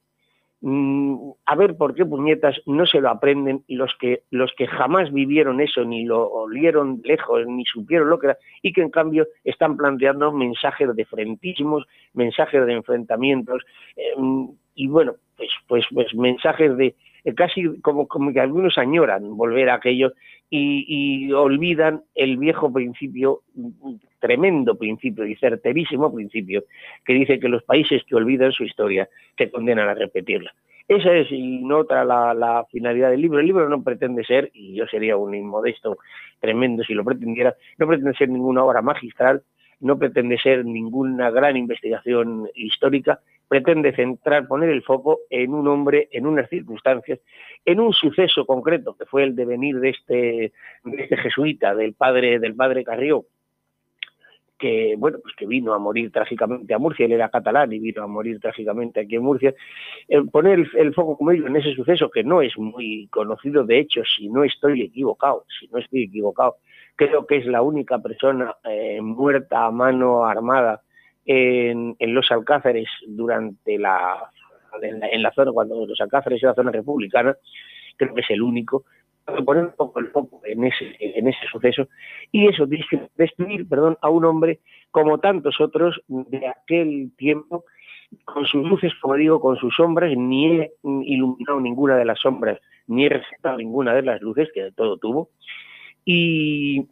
mm, 0.62 1.32
a 1.46 1.56
ver 1.56 1.78
por 1.78 1.96
qué 1.96 2.06
puñetas 2.06 2.60
no 2.66 2.86
se 2.86 3.00
lo 3.00 3.10
aprenden 3.10 3.64
los 3.68 3.96
que, 4.00 4.24
los 4.32 4.52
que 4.58 4.68
jamás 4.68 5.12
vivieron 5.14 5.62
eso, 5.62 5.86
ni 5.86 6.06
lo 6.06 6.28
olieron 6.28 7.02
lejos, 7.04 7.46
ni 7.48 7.66
supieron 7.66 8.10
lo 8.10 8.20
que 8.20 8.28
era, 8.28 8.38
y 8.62 8.74
que 8.74 8.82
en 8.82 8.90
cambio 8.90 9.28
están 9.44 9.78
planteando 9.78 10.32
mensajes 10.32 10.94
de 10.96 11.06
frentismos, 11.06 11.86
mensajes 12.14 12.66
de 12.66 12.74
enfrentamientos, 12.74 13.64
em, 13.96 14.50
y 14.76 14.88
bueno, 14.88 15.16
pues, 15.40 15.52
pues, 15.68 15.86
pues 15.94 16.14
mensajes 16.14 16.76
de 16.76 16.96
eh, 17.24 17.34
casi 17.34 17.80
como, 17.82 18.08
como 18.08 18.34
que 18.34 18.40
algunos 18.40 18.78
añoran 18.78 19.36
volver 19.38 19.70
a 19.70 19.76
aquello 19.76 20.14
y, 20.50 21.32
olvidan 21.32 22.02
el 22.16 22.38
viejo 22.38 22.74
principio, 22.74 23.42
tremendo 24.20 24.76
principio 24.76 25.26
y 25.26 25.36
certerísimo 25.36 26.14
principio, 26.14 26.64
que 27.06 27.14
dice 27.14 27.40
que 27.40 27.48
los 27.48 27.64
países 27.64 28.04
que 28.06 28.16
olvidan 28.16 28.52
su 28.52 28.64
historia 28.64 29.08
se 29.38 29.52
condenan 29.52 29.88
a 29.88 29.94
repetirla. 29.94 30.52
Esa 30.88 31.14
es 31.16 31.32
y 31.32 31.60
no 31.60 31.78
otra 31.78 32.04
la, 32.04 32.34
la, 32.34 32.66
finalidad 32.72 33.12
del 33.12 33.22
libro. 33.22 33.40
El 33.40 33.46
libro 33.46 33.70
no 33.70 33.84
pretende 33.84 34.24
ser, 34.24 34.50
y 34.54 34.74
yo 34.74 34.88
sería 34.88 35.18
un 35.18 35.36
inmodesto 35.36 36.00
tremendo 36.40 36.84
si 36.84 36.96
lo 36.96 37.06
pretendiera, 37.06 37.56
no 37.78 37.86
pretende 37.86 38.18
ser 38.18 38.30
ninguna 38.30 38.64
obra 38.64 38.82
magistral, 38.82 39.44
no 39.82 40.00
pretende 40.00 40.40
ser 40.40 40.66
ninguna 40.66 41.30
gran 41.30 41.58
investigación 41.58 42.50
histórica, 42.56 43.20
pretende 43.50 43.94
centrar, 43.94 44.48
poner 44.48 44.70
el 44.70 44.84
foco 44.84 45.22
en 45.30 45.54
un 45.54 45.68
hombre, 45.68 46.08
en 46.12 46.28
unas 46.28 46.48
circunstancias, 46.50 47.20
en 47.66 47.80
un 47.80 47.92
suceso 47.94 48.46
concreto, 48.46 48.96
que 48.96 49.06
fue 49.06 49.24
el 49.24 49.36
devenir 49.36 49.80
de 49.80 49.90
este, 49.90 50.54
de 50.84 51.04
este 51.04 51.18
jesuita, 51.18 51.74
del 51.74 51.96
padre, 51.96 52.40
del 52.40 52.56
padre 52.56 52.84
Carrió, 52.84 53.26
que 54.60 54.94
bueno, 54.98 55.18
pues 55.24 55.34
que 55.36 55.48
vino 55.48 55.74
a 55.74 55.80
morir 55.80 56.12
trágicamente 56.12 56.74
a 56.74 56.78
Murcia, 56.78 57.06
él 57.06 57.14
era 57.14 57.30
catalán 57.30 57.74
y 57.74 57.80
vino 57.80 58.04
a 58.04 58.08
morir 58.08 58.40
trágicamente 58.40 59.00
aquí 59.00 59.16
en 59.16 59.24
Murcia, 59.24 59.56
poner 60.32 60.68
el, 60.76 60.94
foco, 60.94 61.18
como 61.18 61.32
digo, 61.32 61.48
en 61.48 61.56
ese 61.56 61.74
suceso 61.74 62.12
que 62.12 62.24
no 62.24 62.44
es 62.44 62.56
muy 62.56 63.08
conocido, 63.08 63.64
de 63.64 63.80
hecho, 63.80 64.04
si 64.04 64.30
no 64.30 64.44
estoy 64.44 64.84
equivocado, 64.84 65.46
si 65.60 65.68
no 65.70 65.80
estoy 65.80 66.04
equivocado, 66.04 66.58
creo 66.96 67.26
que 67.26 67.38
es 67.38 67.48
la 67.48 67.64
única 67.64 67.98
persona 67.98 68.54
eh, 68.64 69.02
muerta 69.02 69.66
a 69.66 69.72
mano 69.72 70.26
armada 70.26 70.84
en, 71.32 71.96
los 72.00 72.32
Alcázares 72.32 72.90
durante 73.06 73.78
la 73.78 74.32
en, 74.82 75.22
la, 75.22 75.32
zona, 75.32 75.52
cuando 75.52 75.86
los 75.86 76.02
Alcázares 76.02 76.42
era 76.42 76.56
zona 76.56 76.72
republicana, 76.72 77.36
creo 77.98 78.16
que 78.16 78.22
es 78.22 78.30
el 78.32 78.42
único, 78.42 78.84
poner 79.46 79.66
un 79.66 79.74
poco 79.74 80.42
en 80.44 80.64
ese, 80.64 80.96
en 81.00 81.28
ese 81.28 81.46
suceso, 81.52 81.88
y 82.32 82.48
eso, 82.48 82.68
destruir 83.16 83.68
perdón, 83.68 83.98
a 84.02 84.10
un 84.10 84.26
hombre 84.26 84.60
como 84.90 85.20
tantos 85.20 85.62
otros 85.62 86.02
de 86.08 86.48
aquel 86.48 87.12
tiempo, 87.16 87.66
con 88.26 88.46
sus 88.46 88.68
luces, 88.68 88.92
como 89.00 89.14
digo, 89.14 89.40
con 89.40 89.56
sus 89.58 89.76
sombras, 89.76 90.12
ni 90.18 90.48
he 90.48 90.74
iluminado 90.84 91.60
ninguna 91.60 91.96
de 91.96 92.06
las 92.06 92.20
sombras, 92.20 92.60
ni 92.88 93.06
he 93.06 93.10
resaltado 93.10 93.58
ninguna 93.58 93.94
de 93.94 94.02
las 94.02 94.20
luces, 94.22 94.50
que 94.52 94.64
de 94.64 94.72
todo 94.72 94.98
tuvo, 94.98 95.30
y, 96.06 96.88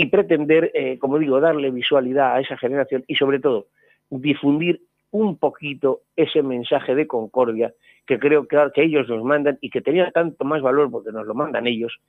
y 0.00 0.06
pretender, 0.06 0.70
eh, 0.72 0.98
como 0.98 1.18
digo, 1.18 1.40
darle 1.40 1.70
visualidad 1.70 2.34
a 2.34 2.40
esa 2.40 2.56
generación 2.56 3.04
y 3.06 3.16
sobre 3.16 3.38
todo 3.38 3.66
difundir 4.08 4.80
un 5.10 5.36
poquito 5.36 6.00
ese 6.16 6.42
mensaje 6.42 6.94
de 6.94 7.06
concordia 7.06 7.74
que 8.06 8.18
creo 8.18 8.48
que, 8.48 8.56
ellos 8.76 9.10
nos 9.10 9.22
mandan 9.22 9.58
y 9.60 9.68
que 9.68 9.82
tenía 9.82 10.10
tanto 10.10 10.42
más 10.46 10.62
valor 10.62 10.90
porque 10.90 11.12
nos 11.12 11.26
lo 11.26 11.34
mandan 11.34 11.66
ellos 11.66 12.00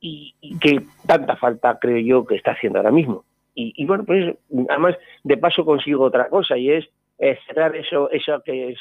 y, 0.00 0.34
que 0.60 0.80
tanta 1.06 1.36
falta 1.36 1.78
creo 1.78 1.98
yo 1.98 2.26
que 2.26 2.34
está 2.34 2.50
haciendo 2.50 2.80
ahora 2.80 2.90
mismo. 2.90 3.24
Y, 3.54 3.86
bueno, 3.86 4.02
pues 4.04 4.34
además 4.68 4.96
de 5.22 5.36
paso 5.36 5.64
consigo 5.64 6.02
otra 6.02 6.28
cosa 6.28 6.58
y 6.58 6.72
es 6.72 6.88
cerrar 7.46 7.76
eso, 7.76 8.10
eso 8.10 8.42
que 8.44 8.74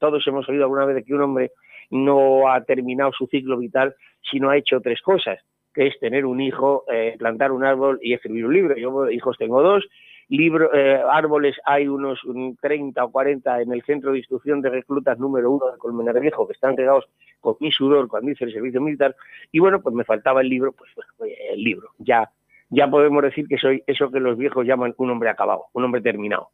todos 0.00 0.26
hemos 0.26 0.48
oído 0.48 0.64
alguna 0.64 0.84
vez 0.84 0.96
de 0.96 1.04
que 1.04 1.14
un 1.14 1.22
hombre 1.22 1.52
no 1.90 2.50
ha 2.50 2.64
terminado 2.64 3.12
su 3.12 3.28
ciclo 3.28 3.56
vital 3.56 3.94
si 4.28 4.40
no 4.40 4.50
ha 4.50 4.56
hecho 4.56 4.80
tres 4.80 5.00
cosas 5.00 5.38
que 5.76 5.86
es 5.88 6.00
tener 6.00 6.24
un 6.24 6.40
hijo, 6.40 6.84
eh, 6.90 7.16
plantar 7.18 7.52
un 7.52 7.62
árbol 7.62 7.98
y 8.00 8.14
escribir 8.14 8.46
un 8.46 8.54
libro. 8.54 8.76
Yo 8.78 9.10
hijos 9.10 9.36
tengo 9.36 9.62
dos, 9.62 9.86
eh, 10.30 11.02
árboles 11.12 11.54
hay 11.66 11.86
unos 11.86 12.18
30 12.62 13.04
o 13.04 13.12
40 13.12 13.60
en 13.60 13.72
el 13.72 13.82
centro 13.82 14.12
de 14.12 14.18
instrucción 14.18 14.62
de 14.62 14.70
reclutas 14.70 15.18
número 15.18 15.50
uno 15.50 15.70
de 15.70 15.76
Colmenar 15.76 16.18
Viejo 16.18 16.46
que 16.46 16.54
están 16.54 16.78
regados 16.78 17.04
con 17.40 17.56
mi 17.60 17.70
sudor 17.70 18.08
cuando 18.08 18.30
hice 18.30 18.46
el 18.46 18.54
servicio 18.54 18.80
militar 18.80 19.14
y 19.52 19.58
bueno, 19.58 19.82
pues 19.82 19.94
me 19.94 20.04
faltaba 20.04 20.40
el 20.40 20.48
libro, 20.48 20.72
pues 20.72 20.90
bueno, 20.96 21.12
pues, 21.18 21.32
el 21.50 21.62
libro. 21.62 21.90
Ya, 21.98 22.32
ya 22.70 22.88
podemos 22.88 23.22
decir 23.22 23.46
que 23.46 23.58
soy 23.58 23.82
eso 23.86 24.10
que 24.10 24.18
los 24.18 24.38
viejos 24.38 24.66
llaman 24.66 24.94
un 24.96 25.10
hombre 25.10 25.28
acabado, 25.28 25.66
un 25.74 25.84
hombre 25.84 26.00
terminado. 26.00 26.48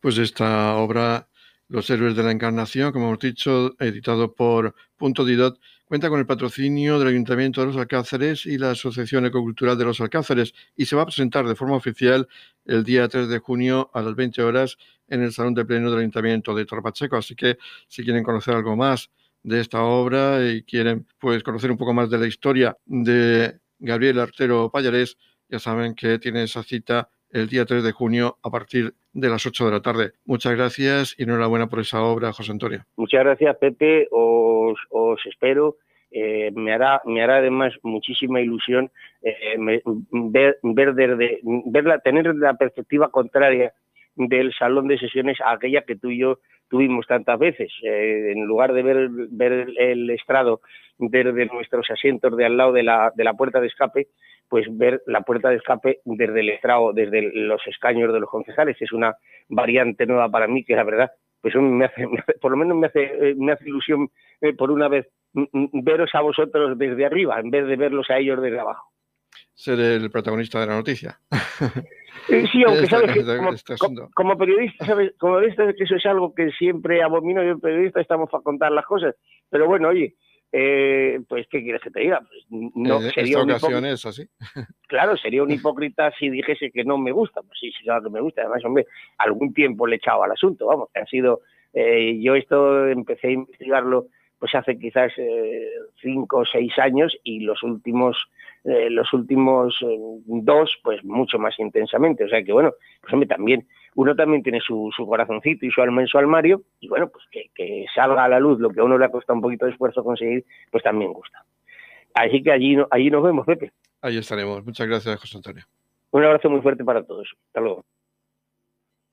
Pues 0.00 0.18
esta 0.18 0.76
obra, 0.76 1.28
Los 1.70 1.88
héroes 1.88 2.14
de 2.14 2.22
la 2.22 2.32
encarnación, 2.32 2.92
como 2.92 3.06
hemos 3.06 3.20
dicho, 3.20 3.74
editado 3.78 4.34
por 4.34 4.74
Punto 4.98 5.24
Didot, 5.24 5.58
Cuenta 5.90 6.08
con 6.08 6.20
el 6.20 6.26
patrocinio 6.26 7.00
del 7.00 7.08
Ayuntamiento 7.08 7.60
de 7.60 7.66
los 7.66 7.76
Alcázares 7.76 8.46
y 8.46 8.58
la 8.58 8.70
Asociación 8.70 9.26
Ecocultural 9.26 9.76
de 9.76 9.84
los 9.84 10.00
Alcázares 10.00 10.54
y 10.76 10.86
se 10.86 10.94
va 10.94 11.02
a 11.02 11.06
presentar 11.06 11.48
de 11.48 11.56
forma 11.56 11.74
oficial 11.74 12.28
el 12.64 12.84
día 12.84 13.08
3 13.08 13.28
de 13.28 13.40
junio 13.40 13.90
a 13.92 14.00
las 14.00 14.14
20 14.14 14.40
horas 14.40 14.76
en 15.08 15.20
el 15.20 15.32
Salón 15.32 15.54
de 15.54 15.64
Pleno 15.64 15.90
del 15.90 15.98
Ayuntamiento 15.98 16.54
de 16.54 16.64
Torpacheco. 16.64 17.16
Así 17.16 17.34
que 17.34 17.58
si 17.88 18.04
quieren 18.04 18.22
conocer 18.22 18.54
algo 18.54 18.76
más 18.76 19.10
de 19.42 19.60
esta 19.60 19.82
obra 19.82 20.48
y 20.48 20.62
quieren 20.62 21.08
pues 21.18 21.42
conocer 21.42 21.72
un 21.72 21.76
poco 21.76 21.92
más 21.92 22.08
de 22.08 22.18
la 22.18 22.28
historia 22.28 22.76
de 22.86 23.58
Gabriel 23.80 24.20
Artero 24.20 24.70
Payarés, 24.70 25.18
ya 25.48 25.58
saben 25.58 25.96
que 25.96 26.20
tiene 26.20 26.44
esa 26.44 26.62
cita 26.62 27.10
el 27.32 27.48
día 27.48 27.64
3 27.64 27.82
de 27.82 27.92
junio 27.92 28.36
a 28.42 28.50
partir 28.50 28.94
de 29.12 29.28
las 29.28 29.46
8 29.46 29.66
de 29.66 29.70
la 29.70 29.80
tarde. 29.80 30.12
Muchas 30.24 30.54
gracias 30.54 31.14
y 31.18 31.24
enhorabuena 31.24 31.68
por 31.68 31.80
esa 31.80 32.02
obra, 32.02 32.32
José 32.32 32.52
Antonio. 32.52 32.84
Muchas 32.96 33.24
gracias, 33.24 33.56
Pepe. 33.56 34.08
Os, 34.10 34.78
espero. 35.26 35.76
Eh, 36.12 36.50
me 36.56 36.72
hará 36.72 37.00
me 37.04 37.22
hará 37.22 37.36
además 37.36 37.72
muchísima 37.84 38.40
ilusión 38.40 38.90
eh, 39.22 39.54
ver, 40.10 40.58
ver 40.60 40.94
desde 40.96 41.38
verla 41.66 42.00
tener 42.00 42.34
la 42.34 42.54
perspectiva 42.54 43.12
contraria 43.12 43.72
del 44.28 44.52
salón 44.52 44.88
de 44.88 44.98
sesiones 44.98 45.38
aquella 45.44 45.82
que 45.82 45.96
tú 45.96 46.10
y 46.10 46.18
yo 46.18 46.38
tuvimos 46.68 47.06
tantas 47.06 47.38
veces. 47.38 47.72
Eh, 47.82 48.32
en 48.32 48.44
lugar 48.44 48.72
de 48.72 48.82
ver, 48.82 49.08
ver 49.30 49.68
el 49.78 50.10
estrado 50.10 50.60
desde 50.98 51.46
nuestros 51.46 51.90
asientos 51.90 52.36
de 52.36 52.44
al 52.44 52.56
lado 52.56 52.72
de 52.72 52.82
la, 52.82 53.12
de 53.14 53.24
la 53.24 53.34
puerta 53.34 53.60
de 53.60 53.66
escape, 53.66 54.08
pues 54.48 54.66
ver 54.70 55.02
la 55.06 55.22
puerta 55.22 55.48
de 55.48 55.56
escape 55.56 56.00
desde 56.04 56.40
el 56.40 56.50
estrado, 56.50 56.92
desde 56.92 57.30
los 57.32 57.66
escaños 57.66 58.12
de 58.12 58.20
los 58.20 58.28
concejales. 58.28 58.76
Es 58.80 58.92
una 58.92 59.16
variante 59.48 60.06
nueva 60.06 60.28
para 60.28 60.46
mí 60.46 60.64
que 60.64 60.76
la 60.76 60.84
verdad, 60.84 61.10
pues 61.40 61.54
me 61.56 61.86
hace, 61.86 62.06
por 62.40 62.50
lo 62.50 62.56
menos 62.56 62.76
me 62.76 62.86
hace, 62.88 63.02
eh, 63.04 63.34
me 63.36 63.52
hace 63.52 63.68
ilusión 63.68 64.08
eh, 64.40 64.54
por 64.54 64.70
una 64.70 64.88
vez 64.88 65.08
veros 65.32 66.10
a 66.14 66.20
vosotros 66.20 66.76
desde 66.76 67.06
arriba 67.06 67.38
en 67.38 67.50
vez 67.50 67.66
de 67.66 67.76
verlos 67.76 68.10
a 68.10 68.18
ellos 68.18 68.42
desde 68.42 68.58
abajo. 68.58 68.89
Ser 69.60 69.78
el 69.78 70.10
protagonista 70.10 70.58
de 70.58 70.66
la 70.68 70.76
noticia. 70.76 71.20
Sí, 72.26 72.62
aunque 72.66 72.86
sabes 72.86 73.12
que 73.12 73.22
como, 74.14 74.38
periodista, 74.38 74.86
sabes, 74.86 75.12
como 75.18 75.34
periodista 75.34 75.74
que 75.74 75.84
eso 75.84 75.96
es 75.96 76.06
algo 76.06 76.34
que 76.34 76.50
siempre 76.52 77.02
abomino, 77.02 77.44
yo 77.44 77.58
periodista 77.58 78.00
estamos 78.00 78.30
para 78.30 78.42
contar 78.42 78.72
las 78.72 78.86
cosas, 78.86 79.14
pero 79.50 79.66
bueno, 79.66 79.88
oye, 79.88 80.14
eh, 80.50 81.20
pues 81.28 81.46
¿qué 81.50 81.62
quieres 81.62 81.82
que 81.82 81.90
te 81.90 82.00
diga? 82.00 82.20
Pues, 82.20 82.46
no, 82.74 83.02
sería 83.02 83.42
un 83.42 83.50
así. 83.50 84.26
Claro, 84.88 85.18
sería 85.18 85.42
un 85.42 85.50
hipócrita 85.50 86.10
si 86.18 86.30
dijese 86.30 86.70
que 86.70 86.82
no 86.82 86.96
me 86.96 87.12
gusta, 87.12 87.42
pues 87.42 87.58
sí, 87.60 87.70
sí, 87.70 87.84
claro 87.84 88.04
que 88.04 88.10
me 88.10 88.22
gusta, 88.22 88.40
además, 88.40 88.64
hombre, 88.64 88.86
algún 89.18 89.52
tiempo 89.52 89.86
le 89.86 89.96
he 89.96 89.98
echado 89.98 90.22
al 90.22 90.32
asunto, 90.32 90.68
vamos, 90.68 90.88
que 90.94 91.00
han 91.00 91.06
sido, 91.06 91.42
eh, 91.74 92.18
yo 92.22 92.34
esto 92.34 92.88
empecé 92.88 93.26
a 93.26 93.32
investigarlo 93.32 94.06
pues 94.40 94.54
hace 94.54 94.78
quizás 94.78 95.12
eh, 95.18 95.70
cinco 96.00 96.38
o 96.38 96.44
seis 96.46 96.76
años 96.78 97.14
y 97.22 97.40
los 97.40 97.62
últimos 97.62 98.16
eh, 98.64 98.88
los 98.90 99.12
últimos 99.12 99.76
eh, 99.82 99.98
dos 100.26 100.76
pues 100.82 101.04
mucho 101.04 101.38
más 101.38 101.56
intensamente. 101.58 102.24
O 102.24 102.28
sea 102.28 102.42
que 102.42 102.52
bueno 102.52 102.72
pues 103.02 103.12
hombre 103.12 103.28
también 103.28 103.68
uno 103.94 104.16
también 104.16 104.42
tiene 104.42 104.60
su, 104.60 104.90
su 104.96 105.06
corazoncito 105.06 105.66
y 105.66 105.70
su 105.70 105.82
alma 105.82 106.00
en 106.00 106.08
su 106.08 106.16
armario 106.16 106.62
y 106.80 106.88
bueno 106.88 107.10
pues 107.10 107.24
que, 107.30 107.84
salga 107.94 108.24
a 108.24 108.28
la 108.28 108.40
luz 108.40 108.58
lo 108.58 108.70
que 108.70 108.80
a 108.80 108.84
uno 108.84 108.96
le 108.96 109.04
ha 109.04 109.10
costado 109.10 109.36
un 109.36 109.42
poquito 109.42 109.66
de 109.66 109.72
esfuerzo 109.72 110.02
conseguir 110.02 110.44
pues 110.70 110.82
también 110.82 111.12
gusta. 111.12 111.44
Así 112.14 112.42
que 112.42 112.50
allí 112.50 112.78
allí 112.90 113.10
nos 113.10 113.22
vemos 113.22 113.46
Pepe. 113.46 113.72
Ahí 114.00 114.16
estaremos. 114.16 114.64
Muchas 114.64 114.88
gracias 114.88 115.20
José 115.20 115.36
Antonio. 115.36 115.64
Un 116.12 116.24
abrazo 116.24 116.48
muy 116.48 116.62
fuerte 116.62 116.82
para 116.82 117.04
todos. 117.04 117.28
Hasta 117.48 117.60
luego. 117.60 117.84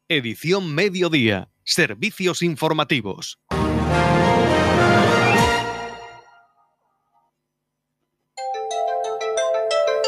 Edición 0.07 0.73
mediodía. 0.73 1.49
Servicios 1.63 2.41
informativos 2.41 3.41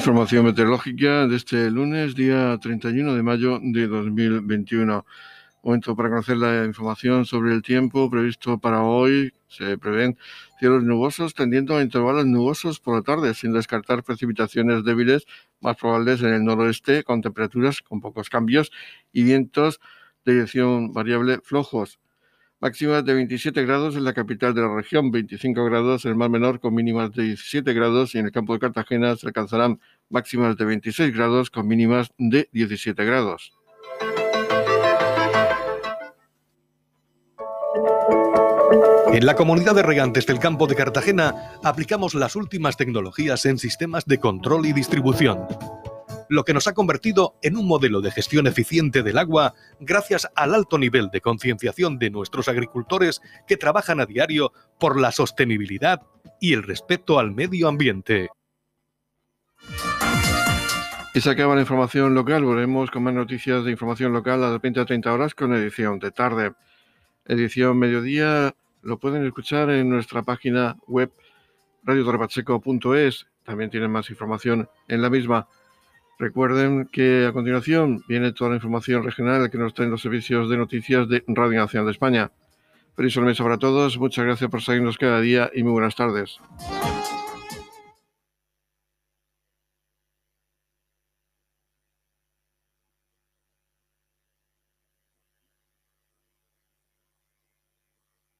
Información 0.00 0.46
meteorológica 0.46 1.26
de 1.26 1.36
este 1.36 1.70
lunes, 1.70 2.14
día 2.14 2.56
31 2.58 3.14
de 3.14 3.22
mayo 3.22 3.60
de 3.62 3.86
2021. 3.86 5.04
Momento 5.62 5.94
para 5.94 6.08
conocer 6.08 6.38
la 6.38 6.64
información 6.64 7.26
sobre 7.26 7.52
el 7.52 7.60
tiempo 7.60 8.08
previsto 8.08 8.56
para 8.56 8.82
hoy. 8.82 9.34
Se 9.46 9.76
prevén 9.76 10.16
cielos 10.58 10.84
nubosos 10.84 11.34
tendiendo 11.34 11.76
a 11.76 11.82
intervalos 11.82 12.24
nubosos 12.24 12.80
por 12.80 12.96
la 12.96 13.02
tarde, 13.02 13.34
sin 13.34 13.52
descartar 13.52 14.02
precipitaciones 14.02 14.84
débiles 14.84 15.26
más 15.60 15.76
probables 15.76 16.22
en 16.22 16.32
el 16.32 16.44
noroeste, 16.44 17.04
con 17.04 17.20
temperaturas 17.20 17.82
con 17.82 18.00
pocos 18.00 18.30
cambios 18.30 18.72
y 19.12 19.24
vientos 19.24 19.80
de 20.24 20.32
dirección 20.32 20.94
variable 20.94 21.40
flojos 21.42 21.98
máximas 22.60 23.04
de 23.04 23.14
27 23.14 23.64
grados 23.64 23.96
en 23.96 24.04
la 24.04 24.12
capital 24.12 24.54
de 24.54 24.60
la 24.60 24.74
región, 24.74 25.10
25 25.10 25.64
grados 25.64 26.04
en 26.04 26.12
el 26.12 26.16
mar 26.16 26.30
menor 26.30 26.60
con 26.60 26.74
mínimas 26.74 27.10
de 27.12 27.24
17 27.24 27.72
grados 27.72 28.14
y 28.14 28.18
en 28.18 28.26
el 28.26 28.32
campo 28.32 28.52
de 28.52 28.60
Cartagena 28.60 29.16
se 29.16 29.26
alcanzarán 29.26 29.80
máximas 30.10 30.56
de 30.56 30.64
26 30.66 31.14
grados 31.14 31.50
con 31.50 31.66
mínimas 31.66 32.10
de 32.18 32.48
17 32.52 33.04
grados. 33.04 33.52
En 39.12 39.26
la 39.26 39.34
comunidad 39.34 39.74
de 39.74 39.82
regantes 39.82 40.26
del 40.26 40.38
campo 40.38 40.66
de 40.66 40.76
Cartagena 40.76 41.34
aplicamos 41.64 42.14
las 42.14 42.36
últimas 42.36 42.76
tecnologías 42.76 43.44
en 43.46 43.58
sistemas 43.58 44.04
de 44.04 44.18
control 44.18 44.66
y 44.66 44.72
distribución 44.72 45.46
lo 46.30 46.44
que 46.44 46.54
nos 46.54 46.68
ha 46.68 46.74
convertido 46.74 47.34
en 47.42 47.56
un 47.56 47.66
modelo 47.66 48.00
de 48.00 48.12
gestión 48.12 48.46
eficiente 48.46 49.02
del 49.02 49.18
agua 49.18 49.54
gracias 49.80 50.30
al 50.36 50.54
alto 50.54 50.78
nivel 50.78 51.10
de 51.10 51.20
concienciación 51.20 51.98
de 51.98 52.08
nuestros 52.08 52.48
agricultores 52.48 53.20
que 53.48 53.56
trabajan 53.56 53.98
a 54.00 54.06
diario 54.06 54.52
por 54.78 54.98
la 54.98 55.10
sostenibilidad 55.10 56.02
y 56.40 56.54
el 56.54 56.62
respeto 56.62 57.18
al 57.18 57.32
medio 57.32 57.66
ambiente. 57.66 58.28
Y 61.12 61.20
se 61.20 61.30
acaba 61.30 61.56
la 61.56 61.62
información 61.62 62.14
local. 62.14 62.44
Volvemos 62.44 62.92
con 62.92 63.02
más 63.02 63.12
noticias 63.12 63.64
de 63.64 63.72
información 63.72 64.12
local 64.12 64.44
a 64.44 64.50
las 64.50 64.60
20 64.60 64.80
a 64.80 64.86
30 64.86 65.12
horas 65.12 65.34
con 65.34 65.52
edición 65.52 65.98
de 65.98 66.12
tarde. 66.12 66.52
Edición 67.24 67.76
mediodía 67.76 68.54
lo 68.82 69.00
pueden 69.00 69.26
escuchar 69.26 69.68
en 69.70 69.90
nuestra 69.90 70.22
página 70.22 70.76
web 70.86 71.10
radiotorrepacheco.es. 71.82 73.26
También 73.42 73.70
tienen 73.70 73.90
más 73.90 74.08
información 74.10 74.68
en 74.86 75.02
la 75.02 75.10
misma. 75.10 75.48
Recuerden 76.20 76.84
que 76.92 77.24
a 77.24 77.32
continuación 77.32 78.04
viene 78.06 78.32
toda 78.32 78.50
la 78.50 78.56
información 78.56 79.02
regional 79.02 79.50
que 79.50 79.56
nos 79.56 79.72
traen 79.72 79.90
los 79.90 80.02
servicios 80.02 80.50
de 80.50 80.58
noticias 80.58 81.08
de 81.08 81.24
Radio 81.26 81.60
Nacional 81.60 81.86
de 81.86 81.92
España. 81.92 82.30
Feliz 82.94 83.16
mes 83.16 83.38
para 83.38 83.56
todos, 83.56 83.96
muchas 83.96 84.26
gracias 84.26 84.50
por 84.50 84.60
seguirnos 84.60 84.98
cada 84.98 85.22
día 85.22 85.50
y 85.54 85.62
muy 85.62 85.72
buenas 85.72 85.96
tardes. 85.96 86.38